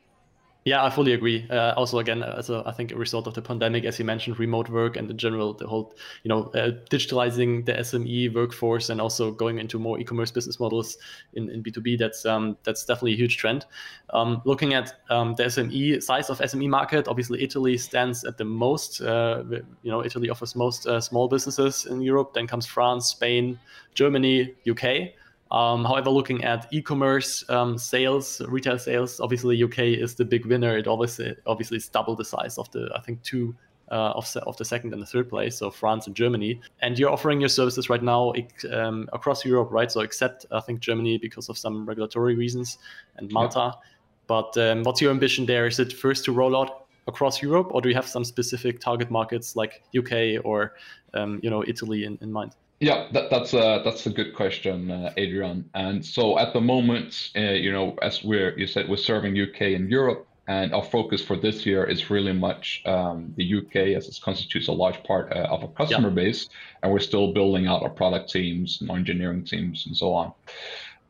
Yeah, 0.64 0.84
I 0.84 0.90
fully 0.90 1.12
agree. 1.12 1.44
Uh, 1.50 1.74
also, 1.76 1.98
again, 1.98 2.22
as 2.22 2.48
a, 2.48 2.62
I 2.64 2.70
think 2.70 2.92
a 2.92 2.96
result 2.96 3.26
of 3.26 3.34
the 3.34 3.42
pandemic, 3.42 3.84
as 3.84 3.98
you 3.98 4.04
mentioned, 4.04 4.38
remote 4.38 4.68
work 4.68 4.96
and 4.96 5.10
in 5.10 5.18
general, 5.18 5.54
the 5.54 5.66
whole, 5.66 5.92
you 6.22 6.28
know, 6.28 6.44
uh, 6.54 6.70
digitalizing 6.88 7.66
the 7.66 7.72
SME 7.72 8.32
workforce 8.32 8.88
and 8.88 9.00
also 9.00 9.32
going 9.32 9.58
into 9.58 9.80
more 9.80 9.98
e-commerce 9.98 10.30
business 10.30 10.60
models 10.60 10.98
in, 11.32 11.50
in 11.50 11.64
B2B, 11.64 11.98
that's 11.98 12.24
um, 12.24 12.56
that's 12.62 12.84
definitely 12.84 13.14
a 13.14 13.16
huge 13.16 13.38
trend. 13.38 13.66
Um, 14.10 14.40
looking 14.44 14.72
at 14.74 15.00
um, 15.10 15.34
the 15.34 15.44
SME 15.44 16.00
size 16.00 16.30
of 16.30 16.38
SME 16.38 16.68
market, 16.68 17.08
obviously 17.08 17.42
Italy 17.42 17.76
stands 17.76 18.22
at 18.22 18.38
the 18.38 18.44
most. 18.44 19.00
Uh, 19.00 19.42
you 19.82 19.90
know, 19.90 20.04
Italy 20.04 20.30
offers 20.30 20.54
most 20.54 20.86
uh, 20.86 21.00
small 21.00 21.26
businesses 21.26 21.86
in 21.86 22.00
Europe. 22.02 22.34
Then 22.34 22.46
comes 22.46 22.66
France, 22.66 23.06
Spain, 23.06 23.58
Germany, 23.94 24.54
UK. 24.70 25.10
Um, 25.52 25.84
however, 25.84 26.08
looking 26.08 26.44
at 26.44 26.66
e-commerce 26.72 27.44
um, 27.50 27.76
sales, 27.76 28.40
retail 28.48 28.78
sales, 28.78 29.20
obviously 29.20 29.62
UK 29.62 29.80
is 29.80 30.14
the 30.14 30.24
big 30.24 30.46
winner. 30.46 30.78
It 30.78 30.88
obviously 30.88 31.36
obviously 31.46 31.76
is 31.76 31.88
double 31.88 32.16
the 32.16 32.24
size 32.24 32.56
of 32.56 32.70
the 32.72 32.90
I 32.96 33.00
think 33.00 33.22
two 33.22 33.54
uh, 33.90 34.12
of, 34.16 34.34
of 34.46 34.56
the 34.56 34.64
second 34.64 34.94
and 34.94 35.02
the 35.02 35.06
third 35.06 35.28
place, 35.28 35.58
so 35.58 35.70
France 35.70 36.06
and 36.06 36.16
Germany. 36.16 36.58
And 36.80 36.98
you're 36.98 37.10
offering 37.10 37.40
your 37.40 37.50
services 37.50 37.90
right 37.90 38.02
now 38.02 38.32
um, 38.72 39.10
across 39.12 39.44
Europe, 39.44 39.68
right? 39.70 39.92
So 39.92 40.00
except 40.00 40.46
I 40.50 40.60
think 40.60 40.80
Germany 40.80 41.18
because 41.18 41.50
of 41.50 41.58
some 41.58 41.84
regulatory 41.84 42.34
reasons 42.34 42.78
and 43.18 43.30
Malta. 43.30 43.72
Yeah. 43.74 43.88
But 44.26 44.56
um, 44.56 44.84
what's 44.84 45.02
your 45.02 45.10
ambition 45.10 45.44
there? 45.44 45.66
Is 45.66 45.78
it 45.78 45.92
first 45.92 46.24
to 46.24 46.32
roll 46.32 46.56
out 46.56 46.86
across 47.06 47.42
Europe, 47.42 47.68
or 47.72 47.82
do 47.82 47.90
you 47.90 47.94
have 47.94 48.06
some 48.06 48.24
specific 48.24 48.80
target 48.80 49.10
markets 49.10 49.56
like 49.56 49.82
UK 49.94 50.42
or 50.44 50.74
um, 51.12 51.40
you 51.42 51.50
know 51.50 51.62
Italy 51.66 52.04
in, 52.04 52.16
in 52.22 52.32
mind? 52.32 52.54
Yeah, 52.82 53.06
that, 53.12 53.30
that's 53.30 53.54
a 53.54 53.80
that's 53.84 54.06
a 54.06 54.10
good 54.10 54.34
question, 54.34 54.90
uh, 54.90 55.12
Adrian. 55.16 55.70
And 55.72 56.04
so 56.04 56.36
at 56.36 56.52
the 56.52 56.60
moment, 56.60 57.30
uh, 57.36 57.40
you 57.40 57.70
know, 57.70 57.96
as 58.02 58.24
we're 58.24 58.58
you 58.58 58.66
said 58.66 58.88
we're 58.88 58.96
serving 58.96 59.40
UK 59.40 59.60
and 59.78 59.88
Europe, 59.88 60.26
and 60.48 60.74
our 60.74 60.82
focus 60.82 61.22
for 61.22 61.36
this 61.36 61.64
year 61.64 61.84
is 61.84 62.10
really 62.10 62.32
much 62.32 62.82
um, 62.84 63.32
the 63.36 63.58
UK, 63.58 63.76
as 63.96 64.08
it 64.08 64.18
constitutes 64.20 64.66
a 64.66 64.72
large 64.72 65.00
part 65.04 65.30
uh, 65.30 65.46
of 65.48 65.62
our 65.62 65.68
customer 65.68 66.08
yeah. 66.08 66.14
base, 66.14 66.48
and 66.82 66.90
we're 66.92 66.98
still 66.98 67.32
building 67.32 67.68
out 67.68 67.84
our 67.84 67.88
product 67.88 68.32
teams 68.32 68.80
and 68.80 68.90
our 68.90 68.96
engineering 68.96 69.44
teams 69.44 69.86
and 69.86 69.96
so 69.96 70.12
on. 70.12 70.32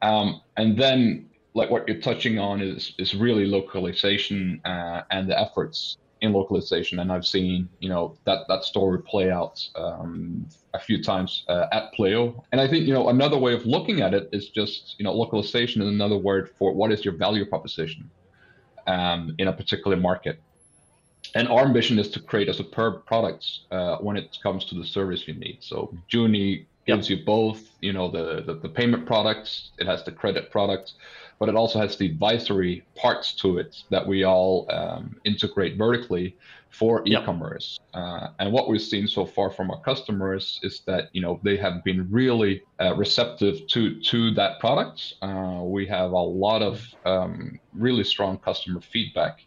Um, 0.03 0.43
and 0.59 0.77
then, 0.79 1.31
like 1.55 1.71
what 1.71 1.89
you're 1.89 2.03
touching 2.03 2.39
on 2.39 2.61
is 2.61 2.93
is 2.99 3.15
really 3.15 3.47
localization 3.47 4.61
uh, 4.67 5.05
and 5.11 5.27
the 5.27 5.41
efforts 5.41 5.97
in 6.23 6.33
localization, 6.33 7.01
and 7.01 7.13
I've 7.13 7.27
seen 7.27 7.69
you 7.81 7.89
know 7.89 8.17
that 8.25 8.47
that 8.49 8.65
story 8.65 9.03
play 9.03 9.31
out 9.31 9.61
um, 9.75 10.47
a 10.73 10.79
few 10.79 11.03
times 11.03 11.45
uh, 11.49 11.67
at 11.73 11.93
Pleo. 11.93 12.43
And 12.53 12.61
I 12.61 12.69
think 12.69 12.87
you 12.87 12.95
know 12.95 13.09
another 13.09 13.37
way 13.37 13.53
of 13.53 13.67
looking 13.67 14.01
at 14.01 14.15
it 14.15 14.29
is 14.33 14.49
just 14.49 14.95
you 14.99 15.05
know 15.05 15.13
localization 15.13 15.83
is 15.83 15.89
another 15.89 16.17
word 16.17 16.51
for 16.59 16.73
what 16.73 16.93
is 16.93 17.05
your 17.05 17.15
value 17.15 17.45
proposition 17.45 18.09
um, 18.87 19.35
in 19.39 19.49
a 19.49 19.53
particular 19.53 19.97
market. 19.97 20.41
And 21.35 21.49
our 21.49 21.65
ambition 21.65 21.99
is 21.99 22.11
to 22.11 22.21
create 22.21 22.49
a 22.49 22.55
superb 22.55 23.05
product 23.07 23.47
uh, 23.71 23.97
when 23.99 24.17
it 24.17 24.39
comes 24.43 24.65
to 24.67 24.75
the 24.75 24.85
service 24.85 25.27
you 25.27 25.35
need. 25.35 25.59
So 25.61 25.93
Juni 26.13 26.67
gives 26.87 27.09
yep. 27.09 27.19
you 27.19 27.25
both, 27.25 27.63
you 27.81 27.93
know, 27.93 28.11
the, 28.11 28.43
the, 28.43 28.55
the 28.55 28.69
payment 28.69 29.07
products, 29.07 29.71
it 29.79 29.87
has 29.87 30.05
the 30.05 30.13
credit 30.13 30.51
products, 30.51 30.95
but 31.39 31.49
it 31.49 31.55
also 31.57 31.79
has 31.79 31.97
the 31.97 32.07
advisory 32.07 32.85
parts 32.95 33.33
to 33.35 33.59
it 33.59 33.83
that 33.91 34.07
we 34.07 34.25
all 34.25 34.67
um, 34.71 35.17
integrate 35.25 35.77
vertically 35.77 36.37
for 36.73 37.03
e-commerce. 37.07 37.79
Uh, 37.93 38.29
and 38.39 38.53
what 38.53 38.69
we've 38.69 38.81
seen 38.81 39.07
so 39.07 39.27
far 39.27 39.51
from 39.51 39.71
our 39.71 39.81
customers 39.83 40.59
is 40.63 40.81
that 40.87 41.11
you 41.13 41.21
know 41.21 41.39
they 41.43 41.57
have 41.57 41.85
been 41.85 42.09
really 42.11 42.63
uh, 42.81 42.95
receptive 42.97 43.67
to 43.67 44.01
to 44.01 44.33
that 44.33 44.59
product. 44.59 45.15
Uh, 45.21 45.61
we 45.63 45.87
have 45.87 46.13
a 46.13 46.19
lot 46.19 46.63
of 46.63 46.83
um, 47.05 47.59
really 47.75 48.05
strong 48.05 48.39
customer 48.39 48.81
feedback. 48.81 49.45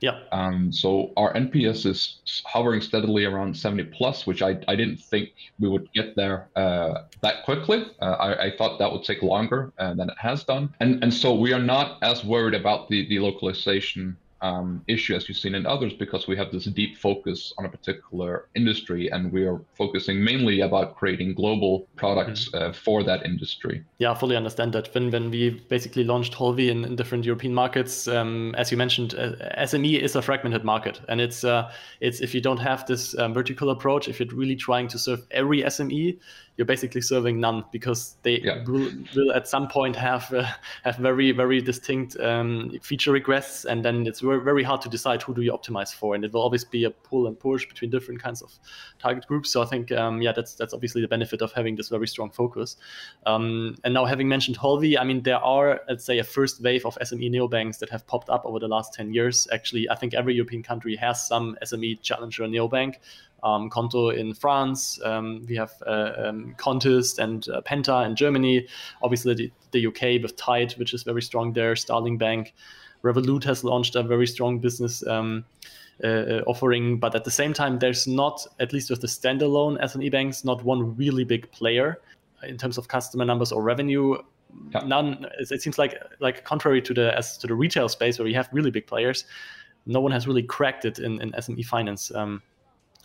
Yeah. 0.00 0.18
Um, 0.32 0.72
so 0.72 1.12
our 1.16 1.32
NPS 1.34 1.86
is 1.86 2.42
hovering 2.46 2.80
steadily 2.80 3.24
around 3.26 3.56
70 3.56 3.84
plus, 3.84 4.26
which 4.26 4.42
I, 4.42 4.58
I 4.66 4.74
didn't 4.74 4.96
think 4.98 5.30
we 5.58 5.68
would 5.68 5.92
get 5.92 6.16
there 6.16 6.48
uh, 6.56 7.02
that 7.20 7.44
quickly. 7.44 7.86
Uh, 8.00 8.16
I, 8.18 8.46
I 8.46 8.56
thought 8.56 8.78
that 8.78 8.90
would 8.90 9.04
take 9.04 9.22
longer 9.22 9.72
uh, 9.78 9.94
than 9.94 10.08
it 10.08 10.16
has 10.18 10.44
done. 10.44 10.74
And 10.80 11.02
and 11.02 11.12
so 11.12 11.34
we 11.34 11.52
are 11.52 11.60
not 11.60 11.98
as 12.02 12.24
worried 12.24 12.54
about 12.54 12.88
the, 12.88 13.06
the 13.08 13.18
localization 13.18 14.16
um, 14.42 14.82
issue 14.86 15.14
as 15.14 15.28
you've 15.28 15.38
seen 15.38 15.54
in 15.54 15.66
others 15.66 15.92
because 15.92 16.26
we 16.26 16.36
have 16.36 16.50
this 16.50 16.64
deep 16.64 16.96
focus 16.96 17.52
on 17.58 17.64
a 17.64 17.68
particular 17.68 18.48
industry 18.54 19.10
and 19.10 19.32
we 19.32 19.44
are 19.44 19.60
focusing 19.74 20.22
mainly 20.22 20.60
about 20.60 20.96
creating 20.96 21.34
global 21.34 21.86
products 21.96 22.48
mm-hmm. 22.48 22.70
uh, 22.70 22.72
for 22.72 23.02
that 23.02 23.24
industry. 23.24 23.84
Yeah, 23.98 24.12
I 24.12 24.14
fully 24.14 24.36
understand 24.36 24.72
that. 24.72 24.94
When, 24.94 25.10
when 25.10 25.30
we 25.30 25.50
basically 25.50 26.04
launched 26.04 26.34
Holvi 26.34 26.68
in, 26.70 26.84
in 26.84 26.96
different 26.96 27.24
European 27.24 27.54
markets, 27.54 28.08
um, 28.08 28.54
as 28.56 28.70
you 28.70 28.76
mentioned, 28.76 29.14
uh, 29.14 29.32
SME 29.58 30.00
is 30.00 30.16
a 30.16 30.22
fragmented 30.22 30.64
market. 30.64 31.00
And 31.08 31.20
it's, 31.20 31.44
uh, 31.44 31.70
it's 32.00 32.20
if 32.20 32.34
you 32.34 32.40
don't 32.40 32.58
have 32.58 32.86
this 32.86 33.16
um, 33.18 33.34
vertical 33.34 33.70
approach, 33.70 34.08
if 34.08 34.20
you're 34.20 34.28
really 34.34 34.56
trying 34.56 34.88
to 34.88 34.98
serve 34.98 35.20
every 35.30 35.62
SME, 35.62 36.18
you're 36.60 36.66
basically 36.66 37.00
serving 37.00 37.40
none 37.40 37.64
because 37.72 38.16
they 38.22 38.38
yeah. 38.42 38.62
will, 38.64 38.90
will, 39.16 39.32
at 39.32 39.48
some 39.48 39.66
point 39.66 39.96
have 39.96 40.30
uh, 40.34 40.46
have 40.84 40.96
very 40.96 41.32
very 41.32 41.58
distinct 41.62 42.20
um, 42.20 42.70
feature 42.82 43.12
requests, 43.12 43.64
and 43.64 43.82
then 43.82 44.06
it's 44.06 44.20
very, 44.20 44.44
very 44.44 44.62
hard 44.62 44.82
to 44.82 44.90
decide 44.90 45.22
who 45.22 45.32
do 45.32 45.40
you 45.40 45.52
optimize 45.52 45.94
for, 45.94 46.14
and 46.14 46.22
it 46.22 46.34
will 46.34 46.42
always 46.42 46.62
be 46.62 46.84
a 46.84 46.90
pull 46.90 47.26
and 47.26 47.40
push 47.40 47.66
between 47.66 47.90
different 47.90 48.22
kinds 48.22 48.42
of 48.42 48.52
target 48.98 49.26
groups. 49.26 49.50
So 49.50 49.62
I 49.62 49.64
think 49.64 49.90
um, 49.90 50.20
yeah, 50.20 50.32
that's 50.32 50.54
that's 50.54 50.74
obviously 50.74 51.00
the 51.00 51.08
benefit 51.08 51.40
of 51.40 51.50
having 51.52 51.76
this 51.76 51.88
very 51.88 52.06
strong 52.06 52.30
focus. 52.30 52.76
Um, 53.24 53.76
and 53.82 53.94
now 53.94 54.04
having 54.04 54.28
mentioned 54.28 54.58
Holvi, 54.58 54.98
I 55.00 55.04
mean 55.04 55.22
there 55.22 55.38
are 55.38 55.80
let's 55.88 56.04
say 56.04 56.18
a 56.18 56.24
first 56.24 56.62
wave 56.62 56.84
of 56.84 56.98
SME 57.00 57.30
neobanks 57.30 57.78
that 57.78 57.88
have 57.88 58.06
popped 58.06 58.28
up 58.28 58.44
over 58.44 58.58
the 58.58 58.68
last 58.68 58.92
ten 58.92 59.14
years. 59.14 59.48
Actually, 59.50 59.88
I 59.88 59.94
think 59.94 60.12
every 60.12 60.34
European 60.34 60.62
country 60.62 60.94
has 60.96 61.26
some 61.26 61.56
SME 61.64 62.02
challenger 62.02 62.42
neobank 62.42 62.96
um, 63.42 63.70
Konto 63.70 64.14
in 64.16 64.34
France. 64.34 65.00
Um, 65.04 65.44
we 65.48 65.56
have 65.56 65.72
uh, 65.86 66.12
um, 66.16 66.54
Kontist 66.58 67.18
and 67.18 67.48
uh, 67.48 67.60
Penta 67.62 68.06
in 68.06 68.16
Germany. 68.16 68.66
Obviously, 69.02 69.34
the, 69.34 69.52
the, 69.72 69.86
UK 69.86 70.22
with 70.22 70.36
Tide, 70.36 70.72
which 70.72 70.94
is 70.94 71.02
very 71.02 71.22
strong 71.22 71.52
there. 71.52 71.76
Starling 71.76 72.18
Bank. 72.18 72.54
Revolut 73.02 73.44
has 73.44 73.64
launched 73.64 73.96
a 73.96 74.02
very 74.02 74.26
strong 74.26 74.58
business 74.58 75.06
um, 75.06 75.44
uh, 76.04 76.06
uh, 76.06 76.42
offering, 76.46 76.98
but 76.98 77.14
at 77.14 77.24
the 77.24 77.30
same 77.30 77.52
time, 77.52 77.78
there's 77.78 78.06
not, 78.06 78.46
at 78.58 78.72
least 78.72 78.90
with 78.90 79.00
the 79.00 79.06
standalone 79.06 79.80
SME 79.82 80.10
banks, 80.10 80.44
not 80.44 80.62
one 80.64 80.96
really 80.96 81.24
big 81.24 81.50
player 81.50 81.98
in 82.42 82.56
terms 82.58 82.78
of 82.78 82.88
customer 82.88 83.24
numbers 83.24 83.52
or 83.52 83.62
revenue. 83.62 84.16
Yeah. 84.72 84.80
None. 84.80 85.26
It 85.38 85.62
seems 85.62 85.78
like 85.78 85.94
like 86.18 86.44
contrary 86.44 86.82
to 86.82 86.92
the 86.92 87.16
as 87.16 87.38
to 87.38 87.46
the 87.46 87.54
retail 87.54 87.88
space 87.88 88.18
where 88.18 88.24
we 88.24 88.34
have 88.34 88.48
really 88.52 88.70
big 88.70 88.86
players, 88.86 89.24
no 89.86 90.00
one 90.00 90.12
has 90.12 90.26
really 90.26 90.42
cracked 90.42 90.84
it 90.84 90.98
in, 90.98 91.20
in 91.20 91.32
SME 91.32 91.64
finance. 91.64 92.14
Um, 92.14 92.42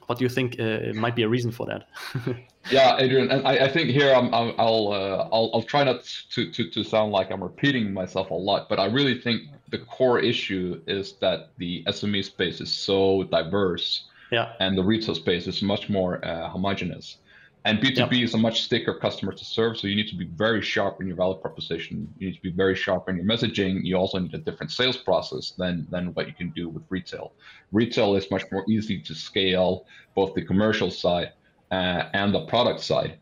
what 0.08 0.18
do 0.18 0.26
you 0.26 0.30
think 0.30 0.60
uh, 0.60 0.94
might 0.94 1.16
be 1.16 1.24
a 1.24 1.30
reason 1.30 1.52
for 1.52 1.66
that? 1.66 1.88
yeah, 2.72 2.98
Adrian, 2.98 3.32
and 3.32 3.48
I, 3.48 3.66
I 3.66 3.68
think 3.72 3.90
here 3.90 4.14
I'm, 4.14 4.34
i 4.34 4.64
will 4.64 4.94
uh, 4.94 5.30
I'll 5.32 5.52
I'll 5.54 5.64
try 5.64 5.84
not 5.84 6.04
to, 6.32 6.52
to 6.52 6.70
to 6.70 6.84
sound 6.84 7.12
like 7.12 7.32
I'm 7.32 7.44
repeating 7.44 7.94
myself 7.94 8.32
a 8.32 8.34
lot, 8.34 8.70
but 8.70 8.80
I 8.80 8.86
really 8.86 9.20
think 9.20 9.44
the 9.70 9.80
core 9.80 10.20
issue 10.20 10.82
is 10.88 11.14
that 11.22 11.50
the 11.58 11.84
SME 11.88 12.24
space 12.24 12.62
is 12.62 12.72
so 12.72 13.24
diverse, 13.24 14.06
yeah, 14.32 14.54
and 14.60 14.78
the 14.78 14.84
retail 14.84 15.16
space 15.16 15.48
is 15.48 15.62
much 15.62 15.90
more 15.90 16.24
uh, 16.26 16.50
homogenous. 16.50 17.18
And 17.66 17.80
B2B 17.80 17.98
yep. 17.98 18.24
is 18.24 18.36
a 18.36 18.38
much 18.38 18.62
stickier 18.62 18.94
customer 18.94 19.32
to 19.32 19.44
serve. 19.44 19.78
So 19.78 19.88
you 19.88 19.96
need 19.96 20.08
to 20.10 20.16
be 20.16 20.26
very 20.26 20.62
sharp 20.62 21.02
in 21.02 21.08
your 21.08 21.16
value 21.16 21.40
proposition. 21.40 22.08
You 22.20 22.28
need 22.28 22.36
to 22.36 22.42
be 22.44 22.52
very 22.52 22.76
sharp 22.76 23.10
in 23.10 23.16
your 23.16 23.26
messaging. 23.26 23.84
You 23.84 23.96
also 23.96 24.20
need 24.20 24.36
a 24.36 24.38
different 24.38 24.72
sales 24.72 24.98
process 24.98 25.50
than, 25.58 25.88
than 25.90 26.14
what 26.14 26.28
you 26.28 26.34
can 26.34 26.52
do 26.52 26.70
with 26.70 26.84
retail. 26.90 27.34
Retail 27.72 28.16
is 28.16 28.30
much 28.30 28.44
more 28.52 28.64
easy 28.70 29.02
to 29.02 29.16
scale, 29.16 29.88
both 30.14 30.36
the 30.36 30.46
commercial 30.46 30.92
side 30.92 31.32
uh, 31.72 32.04
and 32.14 32.36
the 32.36 32.46
product 32.46 32.82
side. 32.82 33.18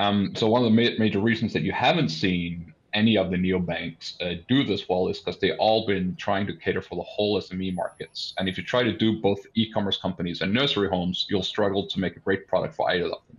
Um, 0.00 0.32
so 0.34 0.48
one 0.48 0.64
of 0.64 0.74
the 0.74 0.82
ma- 0.82 0.98
major 0.98 1.20
reasons 1.20 1.52
that 1.52 1.62
you 1.62 1.70
haven't 1.70 2.08
seen 2.08 2.74
any 2.92 3.16
of 3.16 3.30
the 3.30 3.36
neobanks 3.36 4.20
uh, 4.20 4.42
do 4.48 4.64
this 4.64 4.88
well 4.88 5.06
is 5.06 5.20
because 5.20 5.38
they've 5.38 5.54
all 5.60 5.86
been 5.86 6.16
trying 6.16 6.48
to 6.48 6.56
cater 6.56 6.82
for 6.82 6.96
the 6.96 7.02
whole 7.02 7.40
SME 7.40 7.72
markets. 7.72 8.34
And 8.38 8.48
if 8.48 8.58
you 8.58 8.64
try 8.64 8.82
to 8.82 8.92
do 8.92 9.20
both 9.20 9.38
e-commerce 9.54 9.96
companies 9.96 10.40
and 10.40 10.52
nursery 10.52 10.88
homes, 10.88 11.26
you'll 11.30 11.44
struggle 11.44 11.86
to 11.86 12.00
make 12.00 12.16
a 12.16 12.20
great 12.20 12.48
product 12.48 12.74
for 12.74 12.90
either 12.90 13.04
of 13.04 13.10
them 13.28 13.38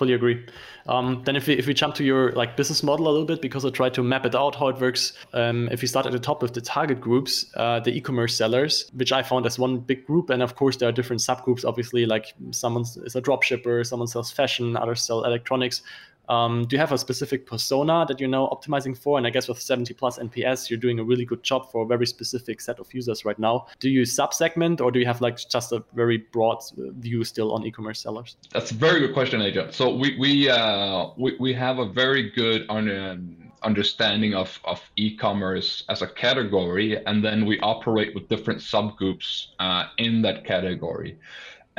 fully 0.00 0.14
agree. 0.14 0.46
Um, 0.88 1.22
then 1.26 1.36
if 1.36 1.46
we 1.46 1.54
if 1.62 1.66
we 1.66 1.74
jump 1.74 1.94
to 1.96 2.04
your 2.04 2.32
like 2.32 2.56
business 2.56 2.82
model 2.82 3.06
a 3.06 3.12
little 3.14 3.26
bit, 3.26 3.42
because 3.42 3.66
I 3.66 3.70
tried 3.70 3.94
to 3.94 4.02
map 4.02 4.24
it 4.24 4.34
out 4.34 4.54
how 4.60 4.68
it 4.68 4.80
works. 4.80 5.12
Um, 5.34 5.68
if 5.70 5.82
we 5.82 5.88
start 5.88 6.06
at 6.06 6.12
the 6.12 6.18
top 6.28 6.40
with 6.42 6.54
the 6.54 6.62
target 6.62 7.00
groups, 7.00 7.32
uh, 7.54 7.80
the 7.80 7.92
e-commerce 7.98 8.34
sellers, 8.34 8.90
which 8.94 9.12
I 9.12 9.22
found 9.22 9.44
as 9.44 9.58
one 9.58 9.74
big 9.90 10.06
group, 10.06 10.30
and 10.30 10.42
of 10.42 10.56
course 10.56 10.78
there 10.78 10.88
are 10.88 10.96
different 11.00 11.20
subgroups. 11.20 11.66
Obviously, 11.66 12.06
like 12.06 12.32
someone 12.50 12.84
is 13.08 13.14
a 13.14 13.20
drop 13.20 13.42
shipper, 13.42 13.84
someone 13.84 14.08
sells 14.08 14.30
fashion, 14.30 14.76
others 14.76 15.02
sell 15.02 15.24
electronics. 15.24 15.82
Um, 16.30 16.64
do 16.64 16.76
you 16.76 16.80
have 16.80 16.92
a 16.92 16.98
specific 16.98 17.44
persona 17.44 18.06
that 18.06 18.20
you're 18.20 18.28
now 18.28 18.46
optimizing 18.52 18.96
for? 18.96 19.18
And 19.18 19.26
I 19.26 19.30
guess 19.30 19.48
with 19.48 19.60
70 19.60 19.92
plus 19.94 20.16
NPS, 20.18 20.70
you're 20.70 20.78
doing 20.78 21.00
a 21.00 21.04
really 21.04 21.24
good 21.24 21.42
job 21.42 21.70
for 21.72 21.82
a 21.82 21.86
very 21.86 22.06
specific 22.06 22.60
set 22.60 22.78
of 22.78 22.92
users 22.94 23.24
right 23.24 23.38
now. 23.38 23.66
Do 23.80 23.90
you 23.90 24.04
sub-segment 24.04 24.80
or 24.80 24.92
do 24.92 25.00
you 25.00 25.06
have 25.06 25.20
like 25.20 25.36
just 25.36 25.72
a 25.72 25.82
very 25.92 26.18
broad 26.18 26.62
view 26.76 27.24
still 27.24 27.52
on 27.52 27.66
e-commerce 27.66 28.00
sellers? 28.00 28.36
That's 28.52 28.70
a 28.70 28.74
very 28.74 29.00
good 29.00 29.12
question, 29.12 29.42
Aja. 29.42 29.72
So 29.72 29.92
we 29.92 30.16
we 30.18 30.48
uh, 30.48 31.08
we, 31.16 31.36
we 31.40 31.52
have 31.54 31.78
a 31.78 31.86
very 31.86 32.30
good. 32.30 32.64
Um, 32.70 33.36
understanding 33.62 34.34
of, 34.34 34.58
of 34.64 34.80
e-commerce 34.96 35.84
as 35.90 36.00
a 36.00 36.06
category, 36.06 36.96
and 37.04 37.22
then 37.22 37.44
we 37.44 37.60
operate 37.60 38.14
with 38.14 38.26
different 38.26 38.58
subgroups 38.58 39.48
uh, 39.58 39.84
in 39.98 40.22
that 40.22 40.46
category. 40.46 41.18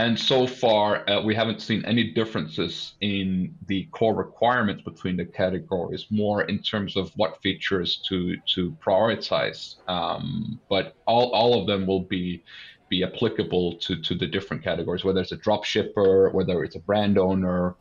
And 0.01 0.19
so 0.19 0.47
far, 0.47 1.07
uh, 1.07 1.21
we 1.21 1.35
haven't 1.35 1.61
seen 1.61 1.85
any 1.85 2.05
differences 2.11 2.95
in 3.01 3.53
the 3.67 3.83
core 3.91 4.15
requirements 4.15 4.81
between 4.81 5.15
the 5.15 5.25
categories, 5.25 6.07
more 6.09 6.41
in 6.45 6.63
terms 6.63 6.97
of 6.97 7.11
what 7.17 7.39
features 7.43 8.01
to 8.09 8.35
to 8.55 8.71
prioritize. 8.83 9.75
Um, 9.87 10.59
but 10.69 10.95
all, 11.05 11.29
all 11.33 11.61
of 11.61 11.67
them 11.67 11.85
will 11.85 12.05
be 12.15 12.43
be 12.89 13.03
applicable 13.03 13.77
to, 13.77 14.01
to 14.01 14.15
the 14.15 14.25
different 14.25 14.63
categories, 14.63 15.03
whether 15.03 15.21
it's 15.21 15.33
a 15.33 15.37
drop 15.37 15.65
shipper, 15.65 16.31
whether 16.31 16.63
it's 16.63 16.75
a 16.75 16.79
brand 16.89 17.19
owner, 17.19 17.75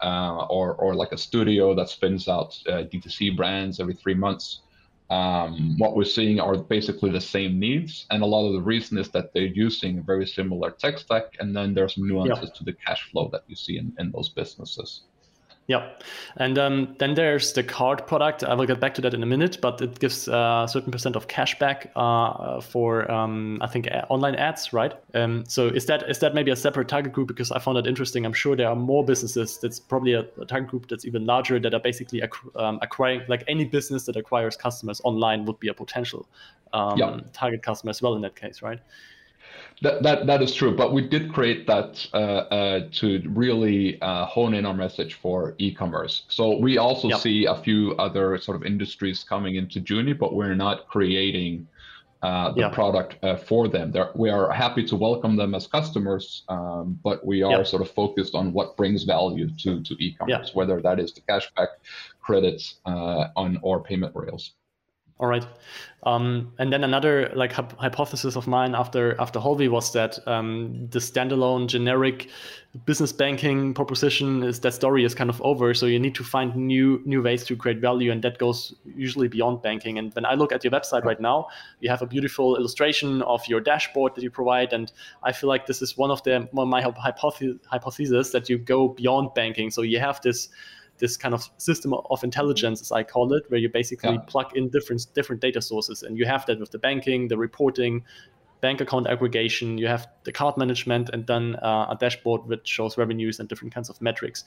uh, 0.00 0.46
or, 0.46 0.74
or 0.76 0.94
like 0.94 1.10
a 1.10 1.18
studio 1.18 1.74
that 1.74 1.88
spins 1.88 2.28
out 2.28 2.56
uh, 2.68 2.84
D2C 2.90 3.36
brands 3.36 3.80
every 3.80 3.94
three 3.94 4.14
months. 4.14 4.60
Um, 5.10 5.76
what 5.78 5.94
we're 5.94 6.04
seeing 6.04 6.40
are 6.40 6.56
basically 6.56 7.10
the 7.10 7.20
same 7.20 7.60
needs, 7.60 8.06
and 8.10 8.22
a 8.22 8.26
lot 8.26 8.46
of 8.46 8.54
the 8.54 8.62
reason 8.62 8.96
is 8.98 9.10
that 9.10 9.32
they're 9.32 9.44
using 9.44 9.98
a 9.98 10.02
very 10.02 10.26
similar 10.26 10.70
tech 10.70 10.98
stack, 10.98 11.36
and 11.40 11.54
then 11.54 11.74
there's 11.74 11.94
some 11.94 12.08
nuances 12.08 12.48
yeah. 12.48 12.58
to 12.58 12.64
the 12.64 12.72
cash 12.72 13.10
flow 13.10 13.28
that 13.32 13.44
you 13.46 13.54
see 13.54 13.76
in, 13.76 13.94
in 13.98 14.10
those 14.10 14.30
businesses. 14.30 15.02
Yeah, 15.66 15.92
and 16.36 16.58
um, 16.58 16.94
then 16.98 17.14
there's 17.14 17.54
the 17.54 17.62
card 17.62 18.06
product. 18.06 18.44
I 18.44 18.52
will 18.52 18.66
get 18.66 18.80
back 18.80 18.92
to 18.94 19.00
that 19.00 19.14
in 19.14 19.22
a 19.22 19.26
minute, 19.26 19.58
but 19.62 19.80
it 19.80 19.98
gives 19.98 20.28
uh, 20.28 20.64
a 20.66 20.68
certain 20.68 20.92
percent 20.92 21.16
of 21.16 21.26
cash 21.28 21.58
back 21.58 21.90
uh, 21.96 22.60
for 22.60 23.10
um, 23.10 23.58
I 23.62 23.66
think 23.68 23.88
online 24.10 24.34
ads, 24.34 24.74
right? 24.74 24.92
Um, 25.14 25.44
so 25.48 25.68
is 25.68 25.86
that 25.86 26.02
is 26.10 26.18
that 26.18 26.34
maybe 26.34 26.50
a 26.50 26.56
separate 26.56 26.88
target 26.88 27.14
group? 27.14 27.28
Because 27.28 27.50
I 27.50 27.60
found 27.60 27.78
that 27.78 27.86
interesting. 27.86 28.26
I'm 28.26 28.34
sure 28.34 28.54
there 28.56 28.68
are 28.68 28.76
more 28.76 29.02
businesses. 29.02 29.58
That's 29.58 29.80
probably 29.80 30.12
a, 30.12 30.26
a 30.38 30.44
target 30.44 30.68
group 30.68 30.86
that's 30.88 31.06
even 31.06 31.24
larger 31.24 31.58
that 31.58 31.72
are 31.72 31.80
basically 31.80 32.20
acqu- 32.20 32.54
um, 32.60 32.78
acquiring 32.82 33.22
like 33.28 33.42
any 33.48 33.64
business 33.64 34.04
that 34.04 34.16
acquires 34.16 34.58
customers 34.58 35.00
online 35.02 35.46
would 35.46 35.58
be 35.60 35.68
a 35.68 35.74
potential 35.74 36.28
um, 36.74 36.98
yeah. 36.98 37.20
target 37.32 37.62
customer 37.62 37.88
as 37.88 38.02
well 38.02 38.14
in 38.16 38.20
that 38.20 38.36
case, 38.36 38.60
right? 38.60 38.80
That, 39.82 40.02
that 40.02 40.26
that 40.26 40.40
is 40.40 40.54
true, 40.54 40.74
but 40.74 40.92
we 40.92 41.02
did 41.02 41.32
create 41.32 41.66
that 41.66 42.06
uh, 42.14 42.16
uh, 42.16 42.80
to 42.92 43.22
really 43.26 44.00
uh, 44.00 44.24
hone 44.24 44.54
in 44.54 44.64
our 44.64 44.72
message 44.72 45.14
for 45.14 45.54
e-commerce. 45.58 46.22
So 46.28 46.56
we 46.56 46.78
also 46.78 47.08
yep. 47.08 47.18
see 47.18 47.44
a 47.46 47.56
few 47.56 47.92
other 47.98 48.38
sort 48.38 48.56
of 48.56 48.64
industries 48.64 49.24
coming 49.24 49.56
into 49.56 49.80
Juni, 49.80 50.16
but 50.16 50.34
we're 50.34 50.54
not 50.54 50.86
creating 50.88 51.66
uh, 52.22 52.52
the 52.52 52.70
product 52.70 53.22
uh, 53.22 53.36
for 53.36 53.68
them. 53.68 53.92
They're, 53.92 54.10
we 54.14 54.30
are 54.30 54.50
happy 54.50 54.82
to 54.86 54.96
welcome 54.96 55.36
them 55.36 55.54
as 55.54 55.66
customers, 55.66 56.44
um, 56.48 56.98
but 57.04 57.26
we 57.26 57.42
are 57.42 57.58
yep. 57.58 57.66
sort 57.66 57.82
of 57.82 57.90
focused 57.90 58.34
on 58.34 58.54
what 58.54 58.78
brings 58.78 59.04
value 59.04 59.50
to 59.58 59.82
to 59.82 59.94
e-commerce, 60.02 60.48
yep. 60.48 60.54
whether 60.54 60.80
that 60.80 60.98
is 60.98 61.12
the 61.12 61.20
cashback 61.20 61.68
credits 62.22 62.76
uh, 62.86 63.28
on 63.36 63.58
or 63.60 63.82
payment 63.82 64.12
rails. 64.14 64.52
All 65.20 65.28
right. 65.28 65.46
Um, 66.02 66.52
and 66.58 66.72
then 66.72 66.82
another 66.82 67.30
like 67.34 67.52
hypothesis 67.52 68.36
of 68.36 68.46
mine 68.46 68.74
after 68.74 69.18
after 69.20 69.38
Holvi 69.38 69.70
was 69.70 69.92
that 69.92 70.18
um, 70.26 70.88
the 70.90 70.98
standalone 70.98 71.68
generic 71.68 72.28
business 72.84 73.12
banking 73.12 73.72
proposition 73.72 74.42
is 74.42 74.58
that 74.60 74.74
story 74.74 75.04
is 75.04 75.14
kind 75.14 75.30
of 75.30 75.40
over. 75.42 75.72
So 75.72 75.86
you 75.86 76.00
need 76.00 76.16
to 76.16 76.24
find 76.24 76.54
new 76.56 77.00
new 77.06 77.22
ways 77.22 77.44
to 77.44 77.56
create 77.56 77.78
value, 77.78 78.10
and 78.10 78.22
that 78.22 78.38
goes 78.38 78.74
usually 78.96 79.28
beyond 79.28 79.62
banking. 79.62 79.98
And 79.98 80.12
when 80.14 80.26
I 80.26 80.34
look 80.34 80.52
at 80.52 80.64
your 80.64 80.72
website 80.72 81.04
right 81.04 81.20
now, 81.20 81.46
you 81.80 81.88
have 81.88 82.02
a 82.02 82.06
beautiful 82.06 82.56
illustration 82.56 83.22
of 83.22 83.46
your 83.46 83.60
dashboard 83.60 84.16
that 84.16 84.22
you 84.22 84.30
provide, 84.30 84.72
and 84.72 84.90
I 85.22 85.30
feel 85.30 85.48
like 85.48 85.66
this 85.66 85.80
is 85.80 85.96
one 85.96 86.10
of 86.10 86.24
the 86.24 86.48
one 86.50 86.66
of 86.66 86.70
my 86.70 86.82
hypothesis 86.82 88.30
that 88.30 88.48
you 88.50 88.58
go 88.58 88.88
beyond 88.88 89.32
banking. 89.34 89.70
So 89.70 89.82
you 89.82 90.00
have 90.00 90.20
this 90.22 90.48
this 90.98 91.16
kind 91.16 91.34
of 91.34 91.48
system 91.58 91.94
of 91.94 92.24
intelligence, 92.24 92.80
as 92.80 92.92
I 92.92 93.02
call 93.02 93.32
it, 93.32 93.44
where 93.48 93.60
you 93.60 93.68
basically 93.68 94.14
yeah. 94.14 94.20
plug 94.26 94.56
in 94.56 94.70
different 94.70 95.06
different 95.14 95.42
data 95.42 95.60
sources, 95.60 96.02
and 96.02 96.18
you 96.18 96.26
have 96.26 96.46
that 96.46 96.60
with 96.60 96.70
the 96.70 96.78
banking, 96.78 97.28
the 97.28 97.36
reporting, 97.36 98.04
bank 98.60 98.80
account 98.80 99.06
aggregation. 99.06 99.78
You 99.78 99.88
have 99.88 100.06
the 100.24 100.32
card 100.32 100.56
management, 100.56 101.10
and 101.12 101.26
then 101.26 101.56
uh, 101.56 101.88
a 101.90 101.96
dashboard 101.98 102.46
which 102.46 102.66
shows 102.66 102.96
revenues 102.96 103.40
and 103.40 103.48
different 103.48 103.74
kinds 103.74 103.90
of 103.90 104.00
metrics. 104.00 104.44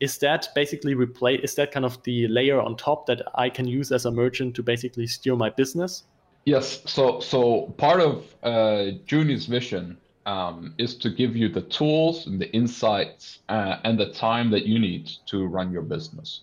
Is 0.00 0.18
that 0.18 0.48
basically 0.54 0.94
replace? 0.94 1.40
Is 1.42 1.54
that 1.56 1.72
kind 1.72 1.84
of 1.84 2.02
the 2.04 2.28
layer 2.28 2.60
on 2.60 2.76
top 2.76 3.06
that 3.06 3.22
I 3.34 3.50
can 3.50 3.66
use 3.66 3.90
as 3.90 4.04
a 4.04 4.10
merchant 4.10 4.54
to 4.56 4.62
basically 4.62 5.06
steer 5.06 5.34
my 5.36 5.50
business? 5.50 6.04
Yes. 6.44 6.80
So 6.86 7.20
so 7.20 7.74
part 7.78 8.00
of 8.00 8.34
uh, 8.42 8.92
Juni's 9.06 9.46
vision 9.46 9.98
um, 10.28 10.74
is 10.76 10.94
to 10.96 11.08
give 11.08 11.34
you 11.34 11.48
the 11.48 11.62
tools 11.62 12.26
and 12.26 12.38
the 12.38 12.52
insights 12.52 13.38
uh, 13.48 13.76
and 13.84 13.98
the 13.98 14.12
time 14.12 14.50
that 14.50 14.66
you 14.66 14.78
need 14.78 15.10
to 15.26 15.46
run 15.46 15.72
your 15.72 15.80
business. 15.82 16.42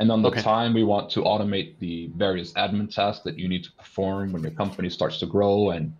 And 0.00 0.12
on 0.12 0.20
the 0.20 0.28
okay. 0.28 0.42
time, 0.42 0.74
we 0.74 0.84
want 0.84 1.08
to 1.12 1.20
automate 1.22 1.78
the 1.78 2.10
various 2.14 2.52
admin 2.52 2.94
tasks 2.94 3.24
that 3.24 3.38
you 3.38 3.48
need 3.48 3.64
to 3.64 3.72
perform 3.72 4.32
when 4.32 4.42
your 4.42 4.50
company 4.50 4.90
starts 4.90 5.18
to 5.20 5.26
grow. 5.26 5.70
And 5.70 5.94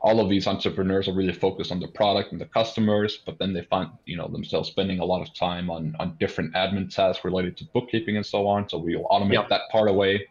all 0.00 0.20
of 0.20 0.28
these 0.28 0.46
entrepreneurs 0.46 1.08
are 1.08 1.14
really 1.14 1.32
focused 1.32 1.72
on 1.72 1.80
the 1.80 1.88
product 1.88 2.30
and 2.30 2.40
the 2.40 2.46
customers, 2.46 3.18
but 3.26 3.38
then 3.40 3.52
they 3.52 3.62
find 3.62 3.90
you 4.04 4.16
know 4.16 4.28
themselves 4.28 4.68
spending 4.68 5.00
a 5.00 5.04
lot 5.04 5.20
of 5.20 5.34
time 5.34 5.70
on 5.70 5.96
on 5.98 6.16
different 6.20 6.54
admin 6.54 6.94
tasks 6.94 7.24
related 7.24 7.56
to 7.56 7.64
bookkeeping 7.74 8.16
and 8.16 8.24
so 8.24 8.46
on. 8.46 8.68
So 8.68 8.78
we 8.78 8.94
will 8.94 9.06
automate 9.06 9.32
yep. 9.32 9.48
that 9.48 9.62
part 9.72 9.88
away. 9.88 10.28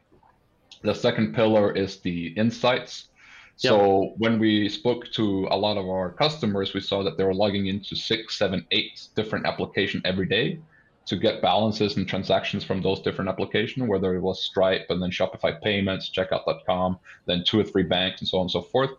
The 0.84 0.94
second 0.94 1.36
pillar 1.36 1.76
is 1.76 2.00
the 2.00 2.28
insights. 2.44 3.10
So 3.58 4.04
yep. 4.04 4.14
when 4.18 4.40
we 4.40 4.70
spoke 4.70 5.12
to 5.14 5.48
a 5.50 5.58
lot 5.58 5.78
of 5.78 5.90
our 5.90 6.12
customers, 6.12 6.74
we 6.76 6.80
saw 6.80 7.04
that 7.04 7.18
they 7.18 7.24
were 7.24 7.34
logging 7.34 7.66
into 7.66 7.96
six, 7.96 8.38
seven, 8.38 8.66
eight 8.72 9.08
different 9.16 9.48
applications 9.48 10.04
every 10.06 10.28
day 10.28 10.60
to 11.08 11.16
get 11.16 11.42
balances 11.42 11.98
and 11.98 12.08
transactions 12.08 12.64
from 12.64 12.82
those 12.82 13.00
different 13.00 13.30
applications, 13.30 13.90
whether 13.90 14.16
it 14.16 14.22
was 14.22 14.44
Stripe 14.44 14.86
and 14.90 15.02
then 15.02 15.10
Shopify 15.10 15.60
Payments, 15.62 16.12
Checkout.com, 16.12 17.00
then 17.26 17.44
two 17.46 17.60
or 17.60 17.64
three 17.64 17.84
banks, 17.84 18.22
and 18.22 18.28
so 18.28 18.38
on 18.38 18.42
and 18.44 18.52
so 18.52 18.62
forth. 18.62 18.92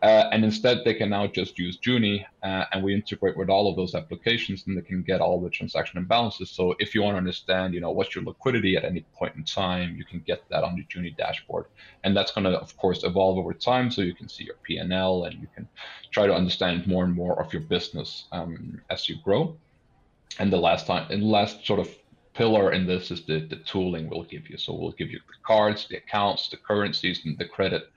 Uh, 0.00 0.28
and 0.30 0.44
instead, 0.44 0.82
they 0.84 0.94
can 0.94 1.10
now 1.10 1.26
just 1.26 1.58
use 1.58 1.76
Juni, 1.78 2.24
uh, 2.44 2.64
and 2.72 2.84
we 2.84 2.94
integrate 2.94 3.36
with 3.36 3.50
all 3.50 3.68
of 3.68 3.74
those 3.74 3.96
applications, 3.96 4.64
and 4.66 4.76
they 4.76 4.82
can 4.82 5.02
get 5.02 5.20
all 5.20 5.40
the 5.40 5.50
transaction 5.50 6.04
imbalances. 6.04 6.48
So 6.48 6.76
if 6.78 6.94
you 6.94 7.02
want 7.02 7.14
to 7.14 7.18
understand, 7.18 7.74
you 7.74 7.80
know, 7.80 7.90
what's 7.90 8.14
your 8.14 8.22
liquidity 8.22 8.76
at 8.76 8.84
any 8.84 9.04
point 9.14 9.34
in 9.34 9.42
time, 9.42 9.96
you 9.96 10.04
can 10.04 10.20
get 10.20 10.48
that 10.50 10.62
on 10.62 10.76
the 10.76 10.84
Juni 10.84 11.16
dashboard, 11.16 11.66
and 12.04 12.16
that's 12.16 12.30
going 12.30 12.44
to, 12.44 12.50
of 12.50 12.76
course, 12.76 13.02
evolve 13.02 13.38
over 13.38 13.52
time. 13.52 13.90
So 13.90 14.02
you 14.02 14.14
can 14.14 14.28
see 14.28 14.44
your 14.44 14.54
P&L, 14.62 15.24
and 15.24 15.40
you 15.40 15.48
can 15.52 15.68
try 16.12 16.28
to 16.28 16.34
understand 16.34 16.86
more 16.86 17.04
and 17.04 17.14
more 17.14 17.40
of 17.42 17.52
your 17.52 17.62
business 17.62 18.26
um, 18.30 18.80
as 18.90 19.08
you 19.08 19.16
grow. 19.24 19.56
And 20.38 20.52
the 20.52 20.58
last 20.58 20.86
time, 20.86 21.10
and 21.10 21.24
last 21.24 21.66
sort 21.66 21.80
of 21.80 21.88
pillar 22.34 22.70
in 22.70 22.86
this 22.86 23.10
is 23.10 23.26
the, 23.26 23.40
the 23.40 23.56
tooling 23.56 24.08
we'll 24.08 24.22
give 24.22 24.48
you. 24.48 24.56
So 24.56 24.72
we'll 24.72 24.92
give 24.92 25.10
you 25.10 25.18
the 25.26 25.34
cards, 25.44 25.88
the 25.90 25.96
accounts, 25.96 26.48
the 26.48 26.56
currencies, 26.56 27.22
and 27.24 27.36
the 27.36 27.44
credit 27.44 27.90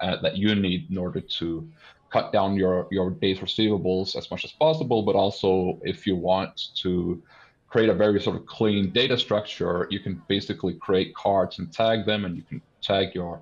uh, 0.00 0.16
that 0.22 0.36
you 0.36 0.54
need 0.54 0.90
in 0.90 0.98
order 0.98 1.20
to 1.20 1.68
cut 2.10 2.32
down 2.32 2.54
your 2.54 2.88
your 2.90 3.10
days 3.10 3.38
receivables 3.38 4.16
as 4.16 4.30
much 4.30 4.44
as 4.44 4.52
possible 4.52 5.02
but 5.02 5.14
also 5.14 5.78
if 5.82 6.06
you 6.06 6.16
want 6.16 6.74
to 6.74 7.22
create 7.68 7.90
a 7.90 7.94
very 7.94 8.20
sort 8.20 8.36
of 8.36 8.46
clean 8.46 8.90
data 8.90 9.16
structure 9.16 9.86
you 9.90 10.00
can 10.00 10.22
basically 10.28 10.74
create 10.74 11.14
cards 11.14 11.58
and 11.58 11.72
tag 11.72 12.06
them 12.06 12.24
and 12.24 12.36
you 12.36 12.42
can 12.42 12.62
tag 12.80 13.14
your 13.14 13.40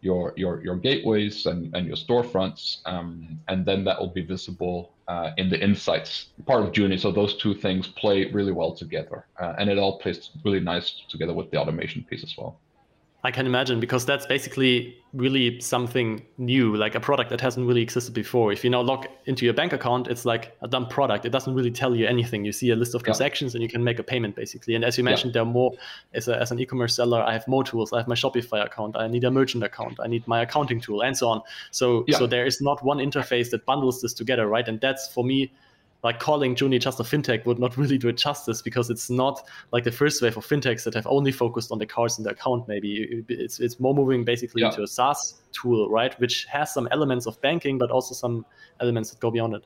your 0.00 0.32
your, 0.36 0.62
your 0.62 0.76
gateways 0.76 1.46
and, 1.46 1.74
and 1.74 1.86
your 1.86 1.96
storefronts 1.96 2.78
um, 2.86 3.38
and 3.48 3.66
then 3.66 3.82
that 3.84 3.98
will 3.98 4.12
be 4.12 4.22
visible 4.22 4.94
uh, 5.08 5.30
in 5.36 5.48
the 5.48 5.62
insights 5.62 6.26
part 6.46 6.64
of 6.64 6.72
Juni. 6.72 6.98
So 6.98 7.10
those 7.10 7.36
two 7.36 7.54
things 7.54 7.88
play 7.88 8.26
really 8.26 8.52
well 8.52 8.74
together, 8.74 9.26
uh, 9.40 9.54
and 9.58 9.68
it 9.68 9.78
all 9.78 9.98
plays 9.98 10.30
really 10.44 10.60
nice 10.60 11.02
together 11.08 11.34
with 11.34 11.50
the 11.50 11.58
automation 11.58 12.04
piece 12.04 12.22
as 12.22 12.34
well. 12.36 12.60
I 13.24 13.30
can 13.30 13.46
imagine 13.46 13.80
because 13.80 14.04
that's 14.04 14.26
basically 14.26 14.98
really 15.14 15.58
something 15.58 16.26
new, 16.36 16.76
like 16.76 16.94
a 16.94 17.00
product 17.00 17.30
that 17.30 17.40
hasn't 17.40 17.66
really 17.66 17.80
existed 17.80 18.12
before. 18.12 18.52
If 18.52 18.62
you 18.62 18.68
now 18.68 18.82
log 18.82 19.06
into 19.24 19.46
your 19.46 19.54
bank 19.54 19.72
account, 19.72 20.08
it's 20.08 20.26
like 20.26 20.54
a 20.60 20.68
dumb 20.68 20.86
product. 20.88 21.24
It 21.24 21.30
doesn't 21.30 21.54
really 21.54 21.70
tell 21.70 21.96
you 21.96 22.06
anything. 22.06 22.44
You 22.44 22.52
see 22.52 22.68
a 22.68 22.76
list 22.76 22.94
of 22.94 23.02
transactions 23.02 23.54
yeah. 23.54 23.58
and 23.58 23.62
you 23.62 23.68
can 23.70 23.82
make 23.82 23.98
a 23.98 24.02
payment 24.02 24.36
basically. 24.36 24.74
And 24.74 24.84
as 24.84 24.98
you 24.98 25.04
mentioned, 25.04 25.30
yeah. 25.30 25.40
there 25.40 25.42
are 25.44 25.52
more 25.52 25.72
as, 26.12 26.28
a, 26.28 26.38
as 26.38 26.50
an 26.50 26.60
e-commerce 26.60 26.94
seller. 26.94 27.22
I 27.22 27.32
have 27.32 27.48
more 27.48 27.64
tools. 27.64 27.94
I 27.94 27.96
have 27.96 28.08
my 28.08 28.14
Shopify 28.14 28.62
account. 28.62 28.94
I 28.94 29.08
need 29.08 29.24
a 29.24 29.30
merchant 29.30 29.64
account. 29.64 29.98
I 30.04 30.06
need 30.06 30.28
my 30.28 30.42
accounting 30.42 30.80
tool 30.80 31.02
and 31.02 31.16
so 31.16 31.28
on. 31.30 31.40
So 31.70 32.04
yeah. 32.06 32.18
so 32.18 32.26
there 32.26 32.44
is 32.44 32.60
not 32.60 32.84
one 32.84 32.98
interface 32.98 33.48
that 33.52 33.64
bundles 33.64 34.02
this 34.02 34.12
together, 34.12 34.46
right? 34.46 34.68
And 34.68 34.78
that's 34.82 35.08
for 35.08 35.24
me 35.24 35.50
like 36.04 36.20
calling 36.20 36.54
Juni 36.54 36.78
just 36.78 37.00
a 37.00 37.02
fintech 37.02 37.44
would 37.46 37.58
not 37.58 37.76
really 37.82 37.98
do 37.98 38.08
it 38.08 38.16
justice 38.16 38.62
because 38.62 38.90
it's 38.90 39.10
not 39.10 39.48
like 39.72 39.82
the 39.82 39.90
first 39.90 40.22
wave 40.22 40.36
of 40.36 40.46
fintechs 40.46 40.84
that 40.84 40.94
have 40.94 41.06
only 41.06 41.32
focused 41.32 41.72
on 41.72 41.78
the 41.78 41.86
cards 41.86 42.18
in 42.18 42.24
the 42.24 42.30
account. 42.30 42.68
Maybe 42.68 43.24
it's 43.28 43.58
it's 43.58 43.80
more 43.80 43.94
moving 43.94 44.24
basically 44.24 44.62
yeah. 44.62 44.68
into 44.68 44.82
a 44.82 44.86
SaaS 44.86 45.42
tool, 45.52 45.90
right, 45.90 46.18
which 46.20 46.44
has 46.44 46.72
some 46.72 46.86
elements 46.92 47.26
of 47.26 47.40
banking, 47.40 47.78
but 47.78 47.90
also 47.90 48.14
some 48.14 48.46
elements 48.80 49.10
that 49.10 49.18
go 49.18 49.30
beyond 49.30 49.54
it. 49.54 49.64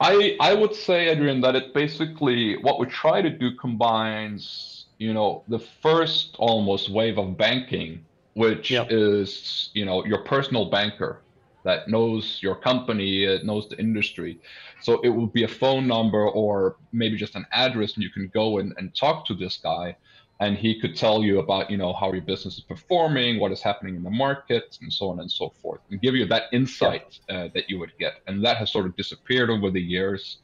I 0.00 0.36
I 0.40 0.54
would 0.54 0.74
say, 0.74 1.08
Adrian, 1.08 1.40
that 1.42 1.54
it 1.54 1.74
basically 1.74 2.56
what 2.62 2.80
we 2.80 2.86
try 2.86 3.22
to 3.22 3.30
do 3.30 3.54
combines, 3.54 4.86
you 4.98 5.12
know, 5.12 5.44
the 5.48 5.58
first 5.58 6.34
almost 6.38 6.90
wave 6.90 7.18
of 7.18 7.36
banking, 7.36 8.04
which 8.32 8.72
is 8.72 9.70
you 9.74 9.84
know 9.84 10.04
your 10.04 10.24
personal 10.24 10.64
banker 10.70 11.20
that 11.64 11.88
knows 11.88 12.38
your 12.42 12.54
company, 12.54 13.24
it 13.24 13.44
knows 13.44 13.68
the 13.68 13.78
industry. 13.78 14.38
So 14.82 15.00
it 15.02 15.08
will 15.08 15.26
be 15.26 15.44
a 15.44 15.48
phone 15.48 15.86
number 15.86 16.28
or 16.28 16.76
maybe 16.92 17.16
just 17.16 17.34
an 17.34 17.46
address, 17.52 17.94
and 17.94 18.02
you 18.02 18.10
can 18.10 18.30
go 18.32 18.58
and, 18.58 18.74
and 18.78 18.94
talk 18.94 19.26
to 19.26 19.34
this 19.34 19.56
guy. 19.56 19.96
and 20.40 20.58
he 20.58 20.80
could 20.80 20.96
tell 20.96 21.22
you 21.22 21.38
about 21.38 21.70
you 21.70 21.76
know 21.76 21.92
how 21.92 22.12
your 22.12 22.22
business 22.22 22.54
is 22.58 22.64
performing 22.74 23.38
what 23.38 23.52
is 23.52 23.62
happening 23.62 23.94
in 23.94 24.02
the 24.02 24.10
market 24.10 24.78
and 24.82 24.92
so 24.92 25.08
on 25.10 25.20
and 25.20 25.30
so 25.30 25.48
forth 25.62 25.80
and 25.90 26.00
give 26.00 26.14
you 26.14 26.26
that 26.26 26.44
insight 26.52 27.20
uh, 27.28 27.48
that 27.54 27.70
you 27.70 27.78
would 27.78 27.92
get 27.98 28.14
and 28.26 28.44
that 28.44 28.56
has 28.56 28.70
sort 28.70 28.86
of 28.86 28.96
disappeared 28.96 29.48
over 29.48 29.70
the 29.70 29.80
years 29.80 30.38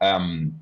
um, 0.00 0.54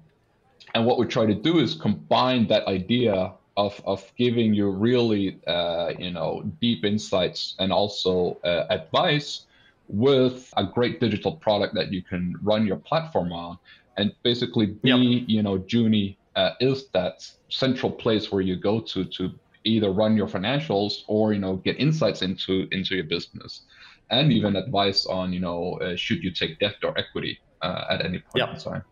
and 0.75 0.87
what 0.87 0.99
we 0.99 1.07
try 1.07 1.27
to 1.27 1.35
do 1.35 1.59
is 1.59 1.75
combine 1.75 2.47
that 2.47 2.67
idea 2.67 3.33
of, 3.57 3.81
of 3.85 4.11
giving 4.17 4.55
you 4.55 4.71
really 4.71 5.39
uh, 5.47 5.93
you 5.99 6.11
know 6.11 6.43
deep 6.61 6.85
insights 6.85 7.55
and 7.59 7.73
also 7.73 8.39
uh, 8.45 8.65
advice 8.71 9.47
with 9.89 10.53
a 10.57 10.65
great 10.65 11.01
digital 11.01 11.33
product 11.33 11.75
that 11.75 11.93
you 11.93 12.03
can 12.03 12.35
run 12.43 12.67
your 12.67 12.77
platform 12.77 13.33
on 13.33 13.59
and 13.97 14.13
basically 14.23 14.67
be 14.67 14.91
yep. 14.91 15.25
you 15.29 15.43
know 15.43 15.59
Juni 15.59 16.17
uh, 16.37 16.53
is 16.61 16.89
that 16.89 17.29
central 17.49 17.91
place 17.91 18.33
where 18.33 18.41
you 18.41 18.57
go 18.57 18.81
to 18.81 19.05
to 19.05 19.31
either 19.65 19.93
run 19.93 20.17
your 20.17 20.27
financials 20.27 21.03
or 21.07 21.33
you 21.33 21.39
know 21.39 21.57
get 21.57 21.79
insights 21.79 22.23
into 22.23 22.69
into 22.73 22.95
your 22.95 23.05
business 23.05 23.63
and 24.11 24.33
even 24.33 24.57
advice 24.57 25.07
on 25.07 25.33
you 25.33 25.41
know 25.41 25.75
uh, 25.75 25.97
should 25.97 26.23
you 26.23 26.31
take 26.31 26.59
debt 26.59 26.77
or 26.83 26.97
equity 26.99 27.39
uh, 27.63 27.85
at 27.91 28.05
any 28.05 28.19
point 28.19 28.37
yep. 28.37 28.55
in 28.55 28.59
time 28.59 28.85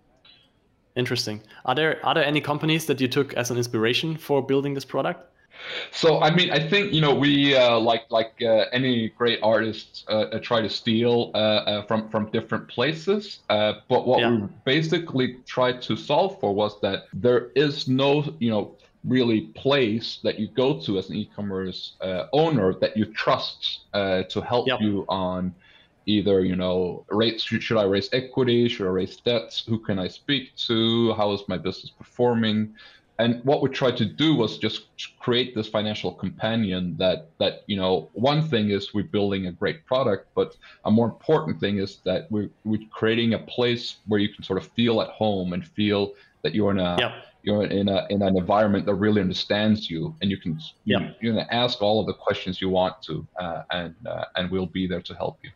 interesting 0.97 1.41
are 1.65 1.75
there 1.75 2.05
are 2.05 2.15
there 2.15 2.25
any 2.25 2.41
companies 2.41 2.87
that 2.87 3.01
you 3.01 3.09
took 3.09 3.33
as 3.35 3.51
an 3.51 3.57
inspiration 3.57 4.17
for 4.17 4.45
building 4.45 4.75
this 4.75 4.85
product 4.85 5.27
so 5.93 6.21
I 6.21 6.35
mean, 6.35 6.51
I 6.51 6.59
think 6.59 6.93
you 6.93 7.01
know 7.01 7.15
we 7.15 7.57
uh, 7.57 7.79
like 7.79 8.05
like 8.11 8.35
uh, 8.43 8.67
any 8.73 9.09
great 9.11 9.41
artists 9.43 10.05
uh, 10.09 10.13
uh 10.13 10.39
try 10.41 10.61
to 10.61 10.69
steal 10.69 11.31
uh, 11.35 11.39
uh, 11.39 11.83
from 11.87 12.09
from 12.09 12.31
different 12.31 12.69
places. 12.69 13.41
but 13.49 14.07
what 14.07 14.21
yeah. 14.21 14.31
we 14.31 14.49
basically 14.65 15.37
tried 15.47 15.83
to 15.83 15.97
solve 15.97 16.39
for 16.41 16.55
was 16.55 16.81
that 16.81 17.05
there 17.13 17.51
is 17.55 17.89
no 17.89 18.25
you 18.39 18.51
know 18.51 18.77
really 19.05 19.43
place 19.55 20.19
that 20.23 20.39
you 20.39 20.47
go 20.49 20.79
to 20.79 20.99
as 20.99 21.09
an 21.09 21.17
e-commerce 21.17 21.97
owner 22.33 22.75
that 22.75 22.97
you 22.97 23.07
trust 23.07 23.81
to 23.95 24.41
help 24.47 24.67
yep. 24.69 24.81
you 24.81 25.05
on 25.09 25.55
either 26.07 26.45
you 26.45 26.57
know 26.57 27.05
raise 27.09 27.43
should 27.43 27.77
i 27.77 27.85
raise 27.85 28.09
equity 28.13 28.69
should 28.69 28.87
i 28.87 28.91
raise 28.91 29.17
debts 29.19 29.65
who 29.67 29.79
can 29.79 29.99
i 29.99 30.09
speak 30.09 30.55
to 30.57 31.13
how 31.15 31.33
is 31.33 31.43
my 31.47 31.59
business 31.59 31.91
performing 31.91 32.75
and 33.21 33.45
what 33.45 33.61
we 33.63 33.69
tried 33.69 33.97
to 33.99 34.07
do 34.07 34.35
was 34.35 34.57
just 34.57 34.87
create 35.19 35.55
this 35.55 35.69
financial 35.69 36.13
companion 36.13 36.97
that 36.99 37.29
that 37.39 37.63
you 37.67 37.77
know 37.77 38.09
one 38.15 38.43
thing 38.43 38.71
is 38.71 38.95
we're 38.95 39.13
building 39.19 39.47
a 39.47 39.53
great 39.53 39.85
product 39.87 40.29
but 40.35 40.57
a 40.85 40.91
more 40.91 41.07
important 41.07 41.61
thing 41.61 41.79
is 41.79 41.99
that 42.05 42.31
we're, 42.33 42.51
we're 42.65 42.81
creating 42.91 43.35
a 43.35 43.39
place 43.39 43.97
where 44.07 44.21
you 44.21 44.31
can 44.35 44.43
sort 44.43 44.59
of 44.59 44.67
feel 44.73 45.01
at 45.03 45.09
home 45.09 45.53
and 45.53 45.67
feel 45.67 46.13
that 46.43 46.55
you're 46.55 46.71
in 46.71 46.79
a 46.79 46.97
yep. 46.99 47.13
you're 47.43 47.65
in 47.65 47.89
a 47.89 48.07
in 48.09 48.23
an 48.23 48.37
environment 48.37 48.87
that 48.87 48.95
really 48.95 49.21
understands 49.21 49.91
you 49.91 50.15
and 50.23 50.31
you 50.31 50.39
can 50.39 50.59
you, 50.85 50.99
yep. 50.99 51.17
you're 51.21 51.35
going 51.35 51.47
to 51.47 51.55
ask 51.55 51.83
all 51.83 52.01
of 52.01 52.07
the 52.07 52.15
questions 52.15 52.61
you 52.61 52.71
want 52.71 52.95
to 53.03 53.27
uh, 53.39 53.63
and 53.71 53.95
uh, 54.07 54.25
and 54.37 54.51
we'll 54.51 54.73
be 54.81 54.87
there 54.87 55.03
to 55.03 55.15
help 55.15 55.39
you 55.43 55.51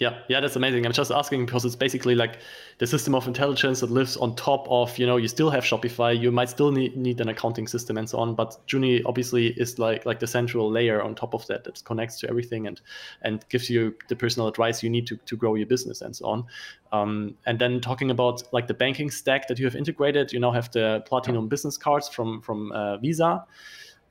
yeah, 0.00 0.18
yeah, 0.28 0.40
that's 0.40 0.56
amazing. 0.56 0.84
I'm 0.84 0.92
just 0.92 1.12
asking 1.12 1.46
because 1.46 1.64
it's 1.64 1.76
basically 1.76 2.16
like 2.16 2.38
the 2.78 2.86
system 2.86 3.14
of 3.14 3.28
intelligence 3.28 3.78
that 3.80 3.90
lives 3.90 4.16
on 4.16 4.34
top 4.34 4.66
of, 4.68 4.98
you 4.98 5.06
know, 5.06 5.16
you 5.16 5.28
still 5.28 5.50
have 5.50 5.62
Shopify, 5.62 6.18
you 6.18 6.32
might 6.32 6.48
still 6.48 6.72
need, 6.72 6.96
need 6.96 7.20
an 7.20 7.28
accounting 7.28 7.68
system 7.68 7.96
and 7.96 8.08
so 8.08 8.18
on, 8.18 8.34
but 8.34 8.58
Juni 8.66 9.02
obviously 9.06 9.48
is 9.48 9.78
like 9.78 10.04
like 10.04 10.18
the 10.18 10.26
central 10.26 10.68
layer 10.68 11.00
on 11.00 11.14
top 11.14 11.32
of 11.32 11.46
that 11.46 11.62
that 11.64 11.84
connects 11.84 12.18
to 12.20 12.28
everything 12.28 12.66
and 12.66 12.80
and 13.22 13.48
gives 13.48 13.70
you 13.70 13.94
the 14.08 14.16
personal 14.16 14.48
advice 14.48 14.82
you 14.82 14.90
need 14.90 15.06
to, 15.06 15.16
to 15.16 15.36
grow 15.36 15.54
your 15.54 15.66
business 15.66 16.00
and 16.00 16.16
so 16.16 16.26
on. 16.26 16.44
Um, 16.92 17.36
and 17.46 17.60
then 17.60 17.80
talking 17.80 18.10
about 18.10 18.42
like 18.52 18.66
the 18.66 18.74
banking 18.74 19.10
stack 19.10 19.46
that 19.48 19.58
you 19.60 19.64
have 19.64 19.76
integrated, 19.76 20.32
you 20.32 20.40
now 20.40 20.50
have 20.50 20.72
the 20.72 21.04
Platinum 21.06 21.48
business 21.48 21.78
cards 21.78 22.08
from 22.08 22.40
from 22.40 22.72
uh, 22.72 22.96
Visa 22.96 23.44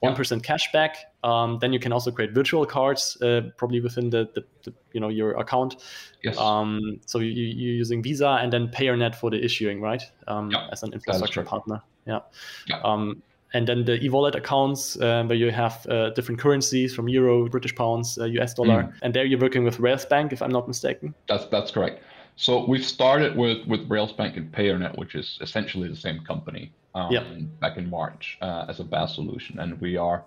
one 0.04 0.16
yeah. 0.20 0.40
cash 0.40 0.72
back. 0.72 0.98
Um, 1.24 1.60
then 1.60 1.72
you 1.72 1.80
can 1.80 1.94
also 1.94 2.12
create 2.12 2.34
virtual 2.34 2.66
cards, 2.66 3.18
uh, 3.22 3.42
probably 3.58 3.80
within 3.80 4.10
the, 4.10 4.30
the, 4.34 4.44
the, 4.64 4.74
you 4.92 5.00
know 5.00 5.10
your 5.10 5.32
account. 5.40 5.78
Yes. 6.24 6.38
Um, 6.38 7.00
so 7.06 7.20
you, 7.20 7.32
you're 7.32 7.76
using 7.76 8.04
Visa 8.04 8.38
and 8.42 8.52
then 8.52 8.68
PayrNet 8.68 9.16
for 9.16 9.30
the 9.30 9.44
issuing, 9.44 9.82
right? 9.82 10.04
Um, 10.28 10.52
yeah. 10.52 10.68
As 10.72 10.84
an 10.84 10.94
infrastructure 10.94 11.44
partner. 11.44 11.82
Yeah. 12.06 12.20
yeah. 12.68 12.82
Um, 12.84 13.24
and 13.54 13.68
then 13.68 13.86
the 13.86 14.04
e-wallet 14.04 14.36
accounts 14.36 15.00
uh, 15.00 15.24
where 15.26 15.38
you 15.38 15.52
have 15.52 15.86
uh, 15.88 16.10
different 16.10 16.42
currencies 16.42 16.94
from 16.94 17.08
euro, 17.08 17.48
British 17.48 17.76
pounds, 17.76 18.18
US 18.18 18.52
uh, 18.52 18.56
dollar, 18.56 18.84
mm. 18.84 18.94
and 19.04 19.14
there 19.14 19.26
you're 19.26 19.40
working 19.40 19.64
with 19.64 19.78
Railsbank, 19.78 20.34
if 20.34 20.42
I'm 20.42 20.52
not 20.52 20.68
mistaken. 20.68 21.14
That's 21.28 21.46
that's 21.46 21.72
correct. 21.72 22.02
So 22.36 22.66
we've 22.66 22.86
started 22.86 23.36
with 23.36 23.66
with 23.68 23.88
Railsbank 23.90 24.38
and 24.38 24.52
PayrNet, 24.52 24.98
which 24.98 25.16
is 25.16 25.38
essentially 25.42 25.88
the 25.88 25.96
same 25.96 26.22
company 26.22 26.72
um, 26.96 27.12
yep. 27.12 27.26
back 27.60 27.78
in 27.78 27.90
March 27.90 28.38
uh, 28.42 28.66
as 28.68 28.80
a 28.80 28.84
BaaS 28.84 29.16
solution, 29.16 29.60
and 29.60 29.80
we 29.80 29.98
are 29.98 30.26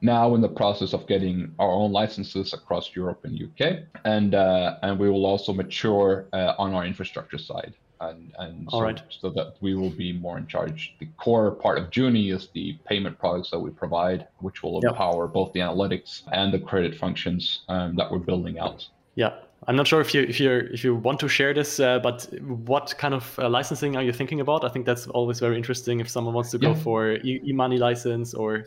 now 0.00 0.34
in 0.34 0.40
the 0.40 0.48
process 0.48 0.92
of 0.92 1.06
getting 1.06 1.54
our 1.58 1.70
own 1.70 1.92
licenses 1.92 2.52
across 2.52 2.94
Europe 2.94 3.24
and 3.24 3.40
UK, 3.40 3.78
and 4.04 4.34
uh, 4.34 4.76
and 4.82 4.98
we 4.98 5.10
will 5.10 5.26
also 5.26 5.52
mature 5.52 6.26
uh, 6.32 6.54
on 6.58 6.74
our 6.74 6.84
infrastructure 6.84 7.38
side, 7.38 7.74
and 8.00 8.32
and 8.38 8.68
so, 8.70 8.80
right. 8.80 9.02
so, 9.08 9.30
that 9.30 9.56
we 9.60 9.74
will 9.74 9.90
be 9.90 10.12
more 10.12 10.38
in 10.38 10.46
charge. 10.46 10.94
The 11.00 11.06
core 11.16 11.50
part 11.50 11.78
of 11.78 11.90
Juni 11.90 12.32
is 12.32 12.48
the 12.54 12.78
payment 12.86 13.18
products 13.18 13.50
that 13.50 13.58
we 13.58 13.70
provide, 13.70 14.26
which 14.38 14.62
will 14.62 14.80
yep. 14.82 14.92
empower 14.92 15.26
both 15.26 15.52
the 15.52 15.60
analytics 15.60 16.22
and 16.32 16.52
the 16.52 16.58
credit 16.58 16.94
functions 16.94 17.62
um, 17.68 17.96
that 17.96 18.10
we're 18.10 18.18
building 18.18 18.58
out. 18.58 18.86
Yeah, 19.14 19.34
I'm 19.66 19.76
not 19.76 19.86
sure 19.86 20.00
if 20.00 20.14
you 20.14 20.22
if 20.22 20.38
you 20.38 20.68
if 20.72 20.84
you 20.84 20.94
want 20.94 21.18
to 21.20 21.28
share 21.28 21.54
this, 21.54 21.80
uh, 21.80 21.98
but 21.98 22.28
what 22.42 22.94
kind 22.98 23.14
of 23.14 23.38
uh, 23.38 23.48
licensing 23.48 23.96
are 23.96 24.02
you 24.02 24.12
thinking 24.12 24.40
about? 24.40 24.64
I 24.64 24.68
think 24.68 24.86
that's 24.86 25.06
always 25.08 25.40
very 25.40 25.56
interesting 25.56 26.00
if 26.00 26.08
someone 26.08 26.34
wants 26.34 26.50
to 26.50 26.58
yeah. 26.58 26.68
go 26.68 26.74
for 26.74 27.12
e- 27.12 27.52
money 27.52 27.78
license 27.78 28.34
or, 28.34 28.66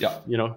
yeah, 0.00 0.18
you 0.26 0.36
know. 0.36 0.56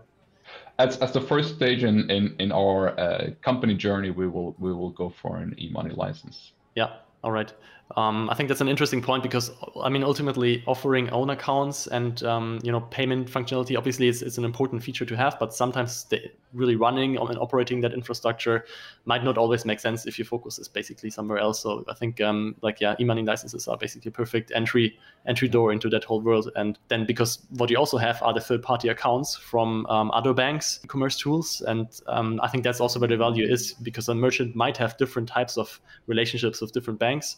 As, 0.79 0.97
as 0.97 1.11
the 1.11 1.21
first 1.21 1.55
stage 1.55 1.83
in 1.83 2.09
in, 2.09 2.35
in 2.39 2.51
our 2.51 2.99
uh, 2.99 3.29
company 3.41 3.75
journey, 3.75 4.11
we 4.11 4.27
will 4.27 4.55
we 4.59 4.73
will 4.73 4.91
go 4.91 5.09
for 5.09 5.37
an 5.37 5.53
e-money 5.57 5.93
license. 5.93 6.53
Yeah. 6.75 6.89
All 7.23 7.31
right. 7.31 7.53
Um, 7.95 8.29
I 8.31 8.33
think 8.33 8.49
that's 8.49 8.61
an 8.61 8.67
interesting 8.67 9.01
point 9.01 9.21
because 9.21 9.51
I 9.81 9.89
mean, 9.89 10.03
ultimately, 10.03 10.63
offering 10.65 11.09
own 11.11 11.29
accounts 11.29 11.85
and 11.85 12.21
um, 12.23 12.59
you 12.63 12.71
know 12.71 12.81
payment 12.81 13.29
functionality 13.29 13.77
obviously 13.77 14.07
is, 14.07 14.23
is 14.23 14.39
an 14.39 14.43
important 14.43 14.81
feature 14.81 15.05
to 15.05 15.15
have, 15.15 15.37
but 15.39 15.53
sometimes 15.53 16.07
really 16.53 16.75
running 16.75 17.15
and 17.17 17.37
operating 17.37 17.81
that 17.81 17.93
infrastructure 17.93 18.65
might 19.05 19.23
not 19.23 19.37
always 19.37 19.65
make 19.65 19.79
sense 19.79 20.07
if 20.07 20.17
your 20.17 20.25
focus 20.25 20.57
is 20.57 20.67
basically 20.67 21.11
somewhere 21.11 21.37
else. 21.37 21.61
So 21.61 21.85
I 21.87 21.93
think 21.93 22.19
um, 22.21 22.55
like 22.61 22.81
yeah, 22.81 22.95
e-money 22.99 23.21
licenses 23.21 23.67
are 23.67 23.77
basically 23.77 24.09
a 24.09 24.13
perfect 24.13 24.51
entry 24.55 24.97
entry 25.27 25.47
door 25.47 25.71
into 25.71 25.87
that 25.89 26.03
whole 26.03 26.21
world. 26.21 26.49
And 26.55 26.79
then 26.87 27.05
because 27.05 27.45
what 27.51 27.69
you 27.69 27.77
also 27.77 27.97
have 27.97 28.21
are 28.23 28.33
the 28.33 28.41
third 28.41 28.63
party 28.63 28.87
accounts 28.87 29.35
from 29.35 29.85
um, 29.87 30.09
other 30.09 30.33
banks, 30.33 30.79
e-commerce 30.83 31.17
tools, 31.17 31.61
and 31.61 31.87
um, 32.07 32.39
I 32.41 32.47
think 32.47 32.63
that's 32.63 32.81
also 32.81 32.99
where 32.99 33.09
the 33.09 33.17
value 33.17 33.45
is 33.45 33.73
because 33.73 34.09
a 34.09 34.15
merchant 34.15 34.55
might 34.55 34.75
have 34.77 34.97
different 34.97 35.29
types 35.29 35.55
of 35.55 35.79
relationships 36.07 36.61
with 36.61 36.71
different 36.71 36.99
banks 36.99 37.37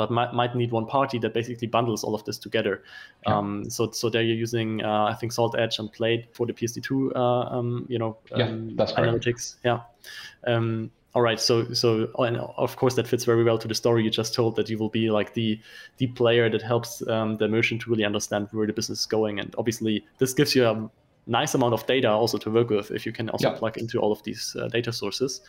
but 0.00 0.10
might, 0.10 0.32
might 0.32 0.56
need 0.56 0.72
one 0.72 0.86
party 0.86 1.18
that 1.18 1.34
basically 1.34 1.66
bundles 1.66 2.02
all 2.02 2.14
of 2.14 2.24
this 2.24 2.38
together. 2.38 2.82
Yeah. 3.26 3.36
Um, 3.36 3.68
so 3.68 3.90
so 3.90 4.08
there 4.08 4.22
you're 4.22 4.34
using 4.34 4.82
uh, 4.82 5.04
I 5.04 5.12
think 5.12 5.30
Salt 5.30 5.54
Edge 5.58 5.78
and 5.78 5.92
Plaid 5.92 6.26
for 6.32 6.46
the 6.46 6.54
PSD2 6.54 7.14
uh, 7.14 7.20
um, 7.54 7.84
you 7.86 7.98
know 7.98 8.16
yeah, 8.34 8.46
um, 8.46 8.76
that's 8.76 8.92
analytics. 8.92 9.56
Yeah. 9.62 9.80
Um, 10.46 10.90
all 11.14 11.20
right. 11.20 11.38
So 11.38 11.74
so 11.74 12.08
and 12.18 12.38
of 12.38 12.76
course 12.76 12.94
that 12.94 13.06
fits 13.06 13.26
very 13.26 13.44
well 13.44 13.58
to 13.58 13.68
the 13.68 13.74
story 13.74 14.02
you 14.02 14.08
just 14.08 14.32
told 14.32 14.56
that 14.56 14.70
you 14.70 14.78
will 14.78 14.88
be 14.88 15.10
like 15.10 15.34
the 15.34 15.60
the 15.98 16.06
player 16.06 16.48
that 16.48 16.62
helps 16.62 17.06
um, 17.06 17.36
the 17.36 17.46
merchant 17.46 17.82
to 17.82 17.90
really 17.90 18.06
understand 18.06 18.48
where 18.52 18.66
the 18.66 18.72
business 18.72 19.00
is 19.00 19.06
going, 19.06 19.38
and 19.38 19.54
obviously 19.58 20.02
this 20.16 20.32
gives 20.32 20.54
you 20.54 20.64
a 20.64 20.90
nice 21.26 21.54
amount 21.54 21.74
of 21.74 21.84
data 21.84 22.08
also 22.08 22.38
to 22.38 22.50
work 22.50 22.70
with 22.70 22.90
if 22.90 23.04
you 23.04 23.12
can 23.12 23.28
also 23.28 23.50
yeah. 23.50 23.58
plug 23.58 23.76
into 23.76 23.98
all 23.98 24.12
of 24.12 24.22
these 24.22 24.56
uh, 24.58 24.68
data 24.68 24.94
sources. 24.94 25.42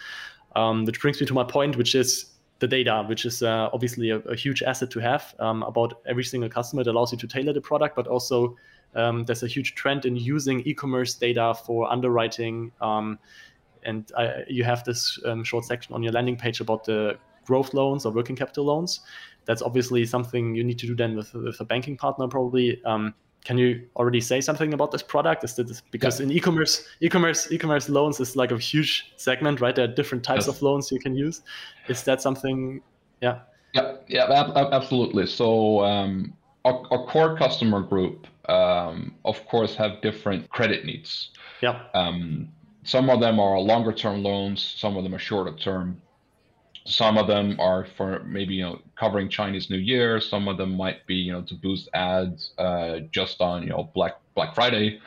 Um, 0.58 0.84
which 0.84 1.00
brings 1.00 1.22
me 1.22 1.26
to 1.28 1.34
my 1.34 1.46
point, 1.46 1.78
which 1.78 1.96
is 1.96 2.26
the 2.62 2.68
data, 2.68 3.04
which 3.10 3.26
is 3.26 3.42
uh, 3.42 3.70
obviously 3.74 4.12
a, 4.12 4.20
a, 4.20 4.36
huge 4.36 4.62
asset 4.62 4.92
to 4.92 5.00
have 5.00 5.34
um, 5.40 5.64
about 5.64 6.00
every 6.06 6.24
single 6.24 6.48
customer. 6.48 6.84
It 6.84 6.88
allows 6.88 7.12
you 7.12 7.18
to 7.18 7.28
tailor 7.28 7.54
the 7.54 7.60
product, 7.60 7.96
but 7.96 8.08
also 8.08 8.56
um, 8.96 9.26
there's 9.26 9.42
a 9.42 9.48
huge 9.48 9.74
trend 9.74 10.06
in 10.06 10.16
using 10.16 10.62
e-commerce 10.62 11.16
data 11.16 11.56
for 11.66 11.92
underwriting. 11.92 12.72
Um, 12.80 13.18
and 13.84 14.12
I, 14.16 14.44
you 14.48 14.64
have 14.64 14.84
this 14.84 15.20
um, 15.26 15.44
short 15.44 15.66
section 15.66 15.96
on 15.96 16.04
your 16.04 16.14
landing 16.14 16.38
page 16.38 16.62
about 16.62 16.86
the 16.86 17.18
growth 17.46 17.74
loans 17.74 18.06
or 18.06 18.14
working 18.14 18.36
capital 18.36 18.66
loans. 18.66 19.00
That's 19.46 19.64
obviously 19.64 20.06
something 20.06 20.54
you 20.54 20.64
need 20.64 20.78
to 20.80 20.86
do 20.86 20.96
then 20.96 21.16
with, 21.16 21.34
with 21.34 21.60
a 21.60 21.66
banking 21.66 21.98
partner, 21.98 22.28
probably. 22.28 22.80
Can 23.44 23.58
you 23.58 23.82
already 23.96 24.22
say 24.22 24.40
something 24.40 24.74
about 24.74 24.92
this 24.92 25.02
product? 25.02 25.44
Is 25.44 25.56
this 25.56 25.82
because 25.92 26.20
yeah. 26.20 26.26
in 26.26 26.32
e-commerce, 26.32 26.88
e-commerce, 27.02 27.52
e-commerce 27.52 27.90
loans 27.90 28.20
is 28.20 28.36
like 28.36 28.52
a 28.52 28.58
huge 28.58 29.12
segment, 29.18 29.62
right? 29.62 29.76
There 29.76 29.86
are 29.86 29.94
different 29.94 30.24
types 30.24 30.46
yes. 30.46 30.56
of 30.56 30.62
loans 30.62 30.92
you 30.92 31.00
can 31.00 31.16
use. 31.16 31.42
Is 31.88 32.04
that 32.04 32.22
something? 32.22 32.82
Yeah. 33.22 33.40
Yeah, 33.74 33.96
yeah, 34.08 34.52
absolutely. 34.74 35.28
So 35.28 35.84
um, 35.84 36.34
our, 36.66 36.84
our, 36.92 37.06
core 37.06 37.38
customer 37.38 37.82
group, 37.82 38.28
um, 38.50 39.16
of 39.24 39.46
course, 39.46 39.76
have 39.76 40.02
different 40.02 40.50
credit 40.50 40.86
needs. 40.86 41.30
Yeah. 41.62 41.84
Um, 41.94 42.50
some 42.84 43.10
of 43.10 43.22
them 43.22 43.40
are 43.40 43.60
longer 43.60 43.94
term 43.94 44.24
loans. 44.24 44.76
Some 44.78 44.98
of 44.98 45.04
them 45.04 45.16
are 45.16 45.20
shorter 45.20 45.56
term. 45.56 46.02
Some 46.86 47.18
of 47.18 47.28
them 47.28 47.60
are 47.60 47.86
for 47.86 48.24
maybe 48.24 48.56
you 48.56 48.64
know 48.64 48.82
covering 48.98 49.30
Chinese 49.30 49.70
New 49.70 49.78
Year. 49.78 50.20
Some 50.20 50.48
of 50.48 50.58
them 50.58 50.76
might 50.76 51.06
be 51.06 51.16
you 51.16 51.32
know 51.32 51.42
to 51.44 51.56
boost 51.56 51.90
ads 51.94 52.54
uh, 52.58 53.00
just 53.12 53.42
on 53.42 53.64
you 53.64 53.70
know 53.70 53.90
Black 53.94 54.20
Black 54.36 54.56
Friday. 54.56 55.00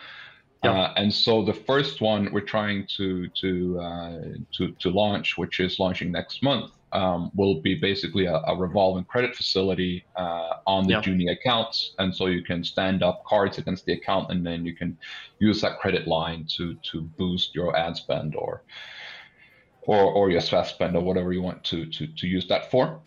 Yeah. 0.63 0.73
Uh, 0.73 0.95
and 0.97 1.13
so 1.13 1.45
the 1.45 1.53
first 1.53 2.01
one 2.01 2.33
we're 2.33 2.41
trying 2.41 2.87
to 2.97 3.29
to 3.29 3.81
uh, 3.81 4.21
to 4.57 4.73
to 4.73 4.91
launch, 4.91 5.37
which 5.37 5.61
is 5.61 5.79
launching 5.79 6.13
next 6.13 6.43
month, 6.43 6.71
um, 6.93 7.31
will 7.35 7.61
be 7.61 7.75
basically 7.75 8.27
a, 8.27 8.37
a 8.47 8.57
revolving 8.57 9.05
credit 9.05 9.35
facility 9.35 10.05
uh, 10.17 10.55
on 10.67 10.85
the 10.85 10.93
yeah. 10.93 11.03
Juni 11.03 11.33
accounts, 11.33 11.95
and 11.99 12.15
so 12.15 12.27
you 12.27 12.43
can 12.43 12.63
stand 12.63 13.03
up 13.03 13.25
cards 13.25 13.59
against 13.59 13.85
the 13.85 13.93
account, 13.93 14.31
and 14.31 14.47
then 14.47 14.65
you 14.65 14.75
can 14.75 14.97
use 15.41 15.61
that 15.61 15.81
credit 15.81 16.07
line 16.07 16.47
to 16.57 16.75
to 16.91 17.03
boost 17.19 17.55
your 17.55 17.77
ad 17.77 17.97
spend 17.97 18.37
or 18.37 18.63
or 19.87 20.03
or 20.03 20.31
your 20.31 20.40
spend 20.40 20.97
or 20.97 21.03
whatever 21.03 21.33
you 21.33 21.42
want 21.42 21.62
to 21.64 21.87
to 21.87 22.07
to 22.07 22.27
use 22.27 22.47
that 22.49 22.70
for. 22.70 23.01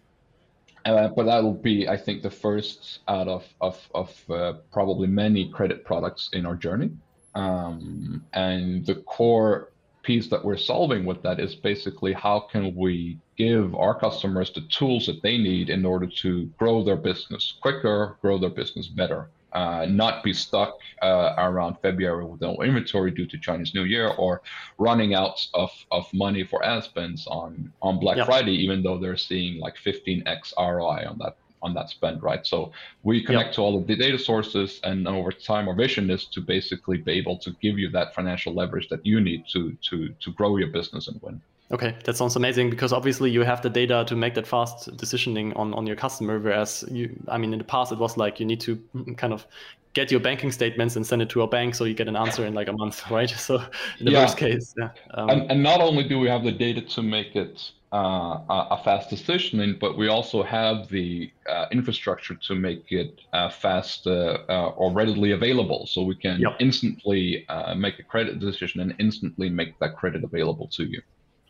Uh, 0.85 1.09
but 1.09 1.25
that 1.25 1.43
will 1.43 1.53
be, 1.53 1.87
I 1.89 1.97
think, 1.97 2.21
the 2.21 2.29
first 2.29 2.99
out 3.07 3.27
of 3.27 3.45
of 3.59 3.77
of 3.93 4.29
uh, 4.29 4.53
probably 4.71 5.07
many 5.07 5.49
credit 5.51 5.83
products 5.83 6.29
in 6.33 6.45
our 6.45 6.55
journey. 6.55 6.91
Um, 7.35 8.23
and 8.33 8.85
the 8.85 8.95
core 8.95 9.71
piece 10.01 10.29
that 10.29 10.43
we're 10.43 10.57
solving 10.57 11.03
with 11.03 11.21
that 11.23 11.39
is 11.39 11.53
basically 11.53 12.13
how 12.13 12.39
can 12.39 12.73
we 12.73 13.19
give 13.37 13.75
our 13.75 13.99
customers 13.99 14.49
the 14.51 14.61
tools 14.61 15.05
that 15.05 15.21
they 15.21 15.37
need 15.37 15.69
in 15.69 15.85
order 15.85 16.07
to 16.07 16.45
grow 16.57 16.81
their 16.81 16.95
business 16.95 17.55
quicker, 17.61 18.17
grow 18.21 18.37
their 18.37 18.49
business 18.49 18.87
better, 18.87 19.29
uh, 19.53 19.85
not 19.89 20.23
be 20.23 20.33
stuck 20.33 20.77
uh, 21.01 21.33
around 21.37 21.77
February 21.81 22.25
with 22.25 22.41
no 22.41 22.55
inventory 22.63 23.11
due 23.11 23.25
to 23.25 23.37
Chinese 23.37 23.73
New 23.73 23.83
Year 23.83 24.09
or 24.09 24.41
running 24.77 25.13
out 25.13 25.45
of, 25.53 25.71
of 25.91 26.11
money 26.13 26.43
for 26.43 26.63
ad 26.63 26.83
spends 26.83 27.27
on, 27.27 27.71
on 27.81 27.99
Black 27.99 28.25
Friday, 28.25 28.53
even 28.53 28.83
though 28.83 28.97
they're 28.97 29.17
seeing 29.17 29.59
like 29.59 29.75
15x 29.77 30.53
ROI 30.57 31.07
on 31.09 31.17
that 31.19 31.37
on 31.63 31.73
that 31.73 31.89
spend, 31.89 32.21
right? 32.21 32.45
So 32.45 32.71
we 33.03 33.23
connect 33.23 33.55
to 33.55 33.61
all 33.61 33.77
of 33.77 33.87
the 33.87 33.95
data 33.95 34.19
sources, 34.19 34.79
and 34.83 35.07
over 35.07 35.31
time, 35.31 35.67
our 35.67 35.73
vision 35.73 36.09
is 36.11 36.25
to 36.27 36.39
basically 36.41 36.97
be 36.97 37.13
able 37.13 37.37
to 37.39 37.51
give 37.61 37.79
you 37.79 37.89
that 37.89 38.13
financial 38.13 38.53
leverage 38.53 38.87
that 38.89 39.03
you 39.03 39.19
need 39.21 39.45
to 39.53 39.75
to 39.89 40.09
to 40.19 40.31
grow 40.33 40.57
your 40.57 40.67
business 40.67 41.07
and 41.07 41.19
win. 41.21 41.41
Okay, 41.69 41.95
that 42.05 42.15
sounds 42.15 42.35
amazing 42.37 42.69
because 42.69 42.93
obviously 42.93 43.29
you 43.29 43.41
have 43.41 43.61
the 43.61 43.69
data 43.69 44.05
to 44.07 44.15
make 44.15 44.35
that 44.35 44.47
fast 44.47 44.89
decisioning 44.95 45.57
on, 45.57 45.73
on 45.73 45.85
your 45.85 45.97
customer. 45.97 46.39
Whereas 46.39 46.85
you, 46.89 47.13
I 47.27 47.37
mean, 47.37 47.51
in 47.51 47.59
the 47.59 47.65
past 47.65 47.91
it 47.91 47.97
was 47.97 48.15
like 48.15 48.39
you 48.39 48.45
need 48.45 48.61
to 48.61 48.81
kind 49.17 49.33
of 49.33 49.45
get 49.93 50.11
your 50.11 50.19
banking 50.21 50.51
statements 50.51 50.95
and 50.95 51.05
send 51.05 51.21
it 51.21 51.29
to 51.29 51.41
a 51.41 51.47
bank 51.47 51.75
so 51.75 51.83
you 51.83 51.93
get 51.93 52.07
an 52.07 52.15
answer 52.15 52.45
in 52.45 52.53
like 52.53 52.69
a 52.69 52.73
month, 52.73 53.09
right? 53.11 53.29
So 53.29 53.55
in 53.99 54.05
the 54.05 54.11
yeah. 54.11 54.21
worst 54.21 54.37
case, 54.37 54.73
yeah. 54.77 54.89
Um, 55.11 55.29
and, 55.29 55.51
and 55.51 55.63
not 55.63 55.81
only 55.81 56.07
do 56.07 56.19
we 56.19 56.29
have 56.29 56.43
the 56.43 56.51
data 56.51 56.81
to 56.81 57.01
make 57.01 57.35
it 57.35 57.71
uh, 57.91 58.39
a 58.49 58.81
fast 58.83 59.09
decisioning, 59.09 59.79
but 59.79 59.97
we 59.97 60.07
also 60.07 60.43
have 60.43 60.87
the 60.89 61.31
uh, 61.49 61.65
infrastructure 61.71 62.35
to 62.35 62.55
make 62.55 62.91
it 62.91 63.21
uh, 63.33 63.49
fast 63.49 64.07
uh, 64.07 64.37
uh, 64.49 64.69
or 64.77 64.91
readily 64.91 65.31
available. 65.31 65.85
So 65.87 66.03
we 66.03 66.15
can 66.15 66.39
yep. 66.39 66.57
instantly 66.59 67.45
uh, 67.49 67.75
make 67.75 67.99
a 67.99 68.03
credit 68.03 68.39
decision 68.39 68.81
and 68.81 68.93
instantly 68.99 69.49
make 69.49 69.79
that 69.79 69.95
credit 69.95 70.23
available 70.23 70.67
to 70.69 70.83
you. 70.83 71.01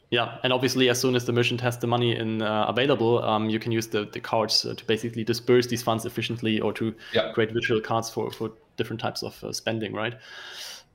Yeah, 0.09 0.37
and 0.43 0.53
obviously, 0.53 0.87
as 0.89 0.99
soon 1.01 1.15
as 1.15 1.25
the 1.25 1.33
merchant 1.33 1.59
has 1.61 1.77
the 1.77 1.87
money 1.87 2.15
in 2.15 2.41
uh, 2.41 2.65
available, 2.69 3.21
um, 3.23 3.49
you 3.49 3.59
can 3.59 3.73
use 3.73 3.87
the, 3.87 4.05
the 4.05 4.21
cards 4.21 4.65
uh, 4.65 4.73
to 4.73 4.85
basically 4.85 5.25
disperse 5.25 5.67
these 5.67 5.83
funds 5.83 6.05
efficiently 6.05 6.61
or 6.61 6.71
to 6.73 6.95
yeah. 7.13 7.33
create 7.33 7.51
virtual 7.51 7.81
cards 7.81 8.09
for, 8.09 8.31
for 8.31 8.51
different 8.77 9.01
types 9.01 9.21
of 9.21 9.43
uh, 9.43 9.51
spending, 9.51 9.93
right? 9.93 10.15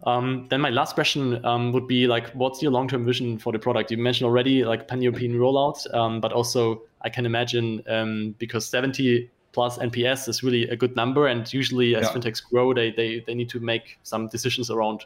Um, 0.05 0.46
then 0.48 0.62
my 0.62 0.70
last 0.70 0.94
question 0.94 1.44
um, 1.44 1.72
would 1.72 1.87
be 1.87 2.07
like, 2.07 2.31
what's 2.31 2.62
your 2.62 2.72
long-term 2.72 3.05
vision 3.05 3.38
for 3.38 3.53
the 3.53 3.59
product? 3.59 3.90
You 3.90 3.98
mentioned 3.98 4.27
already 4.27 4.64
like 4.64 4.88
pan-European 4.88 5.35
rollout, 5.35 5.92
um, 5.94 6.20
but 6.20 6.33
also 6.33 6.83
I 7.03 7.11
can 7.11 7.27
imagine 7.27 7.83
um, 7.88 8.35
because 8.38 8.66
70 8.66 9.31
plus 9.53 9.79
NPS 9.79 10.29
is 10.29 10.42
really 10.42 10.66
a 10.68 10.77
good 10.77 10.96
number, 10.96 11.27
and 11.27 11.53
usually 11.53 11.94
as 11.94 12.07
yeah. 12.07 12.12
fintechs 12.12 12.42
grow, 12.42 12.72
they, 12.72 12.90
they 12.90 13.22
they 13.27 13.35
need 13.35 13.51
to 13.51 13.61
make 13.61 13.98
some 14.03 14.29
decisions 14.29 14.70
around 14.70 15.05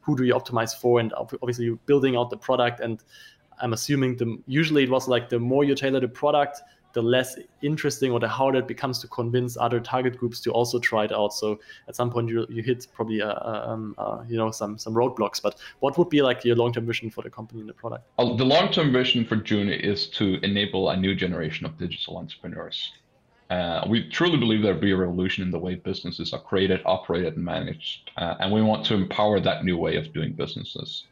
who 0.00 0.16
do 0.16 0.24
you 0.24 0.34
optimize 0.34 0.74
for, 0.74 1.00
and 1.00 1.12
obviously 1.14 1.64
you're 1.64 1.80
building 1.86 2.16
out 2.16 2.30
the 2.30 2.36
product 2.36 2.80
and 2.80 3.02
I'm 3.60 3.72
assuming 3.72 4.16
the 4.16 4.38
usually 4.46 4.84
it 4.84 4.90
was 4.90 5.08
like 5.08 5.28
the 5.28 5.38
more 5.38 5.64
you 5.64 5.74
tailor 5.74 6.00
the 6.00 6.08
product, 6.08 6.62
the 6.92 7.02
less 7.02 7.38
interesting 7.62 8.10
or 8.10 8.20
the 8.20 8.28
harder 8.28 8.58
it 8.58 8.68
becomes 8.68 8.98
to 9.00 9.08
convince 9.08 9.56
other 9.56 9.80
target 9.80 10.16
groups 10.18 10.40
to 10.40 10.50
also 10.50 10.78
try 10.78 11.04
it 11.04 11.12
out. 11.12 11.32
So 11.32 11.60
at 11.86 11.96
some 11.96 12.10
point 12.10 12.28
you, 12.28 12.46
you 12.48 12.62
hit 12.62 12.86
probably 12.92 13.20
a, 13.20 13.28
a, 13.28 13.92
a, 13.98 14.26
you 14.28 14.36
know 14.36 14.50
some 14.50 14.78
some 14.78 14.94
roadblocks. 14.94 15.40
But 15.40 15.56
what 15.80 15.98
would 15.98 16.08
be 16.08 16.22
like 16.22 16.44
your 16.44 16.56
long 16.56 16.72
term 16.72 16.86
vision 16.86 17.10
for 17.10 17.22
the 17.22 17.30
company 17.30 17.60
and 17.60 17.68
the 17.68 17.74
product? 17.74 18.04
The 18.16 18.44
long 18.44 18.72
term 18.72 18.92
vision 18.92 19.24
for 19.24 19.36
Juni 19.36 19.78
is 19.78 20.08
to 20.18 20.38
enable 20.42 20.90
a 20.90 20.96
new 20.96 21.14
generation 21.14 21.66
of 21.66 21.78
digital 21.78 22.16
entrepreneurs. 22.16 22.92
Uh, 23.50 23.82
we 23.88 24.06
truly 24.10 24.36
believe 24.36 24.60
there'll 24.62 24.78
be 24.78 24.90
a 24.90 24.96
revolution 24.96 25.42
in 25.42 25.50
the 25.50 25.58
way 25.58 25.74
businesses 25.74 26.34
are 26.34 26.40
created, 26.40 26.82
operated, 26.84 27.34
and 27.36 27.44
managed, 27.44 28.10
uh, 28.18 28.34
and 28.40 28.52
we 28.52 28.60
want 28.60 28.84
to 28.84 28.94
empower 28.94 29.40
that 29.40 29.64
new 29.64 29.78
way 29.78 29.96
of 29.96 30.12
doing 30.12 30.32
businesses. 30.34 31.04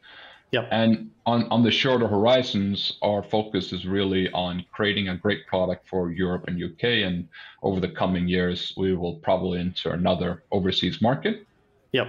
Yep. 0.53 0.69
And 0.71 1.11
on, 1.27 1.49
on 1.51 1.63
the 1.63 1.71
shorter 1.71 2.07
horizons, 2.07 2.99
our 3.03 3.23
focus 3.23 3.73
is 3.73 3.85
really 3.85 4.31
on 4.31 4.65
creating 4.73 5.09
a 5.09 5.17
great 5.17 5.47
product 5.47 5.89
for 5.89 6.11
Europe 6.11 6.45
and 6.47 6.63
UK. 6.63 6.85
And 7.05 7.29
over 7.63 7.81
the 7.81 7.89
coming 7.89 8.29
years, 8.29 8.73
we 8.77 8.95
will 8.95 9.17
probably 9.17 9.59
enter 9.61 9.93
another 9.93 10.45
overseas 10.53 11.03
market. 11.03 11.47
Yep. 11.93 12.07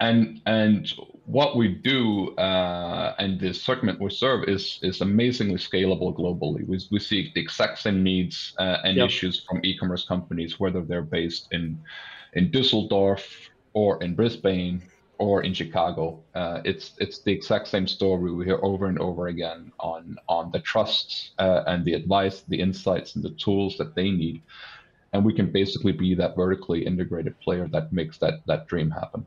And 0.00 0.40
and 0.46 0.92
what 1.26 1.56
we 1.56 1.68
do 1.68 2.34
uh, 2.36 3.14
and 3.18 3.40
the 3.40 3.54
segment 3.54 4.00
we 4.00 4.10
serve 4.10 4.48
is 4.48 4.78
is 4.82 5.00
amazingly 5.00 5.56
scalable 5.56 6.14
globally. 6.14 6.66
We, 6.66 6.80
we 6.90 6.98
see 6.98 7.30
the 7.34 7.40
exact 7.40 7.78
same 7.78 8.02
needs 8.02 8.54
uh, 8.58 8.78
and 8.84 8.96
yep. 8.96 9.06
issues 9.06 9.44
from 9.48 9.60
e-commerce 9.62 10.04
companies, 10.04 10.58
whether 10.58 10.82
they're 10.82 11.02
based 11.02 11.48
in 11.52 11.78
in 12.32 12.50
Düsseldorf 12.50 13.22
or 13.72 14.02
in 14.02 14.14
Brisbane 14.14 14.82
or 15.18 15.42
in 15.42 15.54
Chicago. 15.54 16.22
Uh, 16.34 16.60
it's 16.64 16.92
it's 16.98 17.20
the 17.22 17.32
exact 17.32 17.68
same 17.68 17.86
story 17.86 18.32
we 18.32 18.44
hear 18.44 18.58
over 18.62 18.86
and 18.86 18.98
over 18.98 19.28
again 19.28 19.72
on 19.80 20.16
on 20.28 20.50
the 20.52 20.60
trust 20.60 21.32
uh, 21.38 21.62
and 21.66 21.84
the 21.84 21.94
advice, 21.94 22.42
the 22.48 22.60
insights, 22.60 23.14
and 23.14 23.24
the 23.24 23.30
tools 23.30 23.76
that 23.78 23.94
they 23.94 24.10
need, 24.10 24.42
and 25.12 25.24
we 25.24 25.32
can 25.32 25.50
basically 25.50 25.92
be 25.92 26.14
that 26.14 26.36
vertically 26.36 26.84
integrated 26.84 27.38
player 27.40 27.68
that 27.68 27.92
makes 27.92 28.18
that 28.18 28.40
that 28.46 28.66
dream 28.66 28.90
happen. 28.90 29.26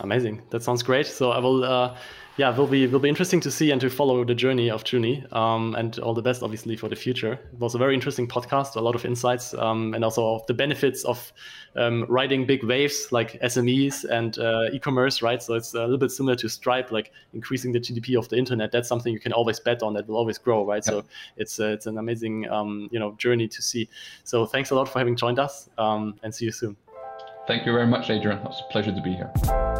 Amazing. 0.00 0.42
That 0.50 0.62
sounds 0.62 0.82
great. 0.82 1.06
So 1.06 1.30
I 1.30 1.38
will. 1.38 1.64
Uh 1.64 1.96
yeah, 2.36 2.56
will 2.56 2.66
be 2.66 2.86
will 2.88 2.98
be 2.98 3.08
interesting 3.08 3.40
to 3.40 3.50
see 3.50 3.70
and 3.70 3.80
to 3.80 3.88
follow 3.88 4.24
the 4.24 4.34
journey 4.34 4.68
of 4.68 4.82
Juni. 4.82 5.32
Um, 5.32 5.74
and 5.76 5.98
all 6.00 6.14
the 6.14 6.22
best, 6.22 6.42
obviously, 6.42 6.74
for 6.76 6.88
the 6.88 6.96
future. 6.96 7.34
It 7.34 7.58
was 7.60 7.74
a 7.74 7.78
very 7.78 7.94
interesting 7.94 8.26
podcast, 8.26 8.74
a 8.74 8.80
lot 8.80 8.96
of 8.96 9.04
insights, 9.04 9.54
um, 9.54 9.94
and 9.94 10.04
also 10.04 10.34
of 10.34 10.46
the 10.46 10.54
benefits 10.54 11.04
of 11.04 11.32
um, 11.76 12.06
riding 12.08 12.44
big 12.44 12.64
waves 12.64 13.08
like 13.12 13.40
SMEs 13.40 14.04
and 14.04 14.38
uh, 14.38 14.70
e-commerce, 14.72 15.22
right? 15.22 15.40
So 15.40 15.54
it's 15.54 15.74
a 15.74 15.82
little 15.82 15.98
bit 15.98 16.10
similar 16.10 16.34
to 16.36 16.48
Stripe, 16.48 16.90
like 16.90 17.12
increasing 17.34 17.70
the 17.70 17.80
GDP 17.80 18.18
of 18.18 18.28
the 18.28 18.36
internet. 18.36 18.72
That's 18.72 18.88
something 18.88 19.12
you 19.12 19.20
can 19.20 19.32
always 19.32 19.60
bet 19.60 19.82
on. 19.82 19.94
That 19.94 20.08
will 20.08 20.16
always 20.16 20.38
grow, 20.38 20.66
right? 20.66 20.84
So 20.84 21.04
it's 21.36 21.60
uh, 21.60 21.68
it's 21.68 21.86
an 21.86 21.98
amazing 21.98 22.50
um, 22.50 22.88
you 22.90 22.98
know 22.98 23.12
journey 23.12 23.46
to 23.46 23.62
see. 23.62 23.88
So 24.24 24.44
thanks 24.44 24.70
a 24.70 24.74
lot 24.74 24.88
for 24.88 24.98
having 24.98 25.14
joined 25.14 25.38
us, 25.38 25.68
um, 25.78 26.18
and 26.24 26.34
see 26.34 26.46
you 26.46 26.52
soon. 26.52 26.76
Thank 27.46 27.64
you 27.66 27.72
very 27.72 27.86
much, 27.86 28.10
Adrian. 28.10 28.38
It 28.38 28.44
was 28.44 28.62
a 28.68 28.72
pleasure 28.72 28.92
to 28.92 29.02
be 29.02 29.12
here. 29.12 29.73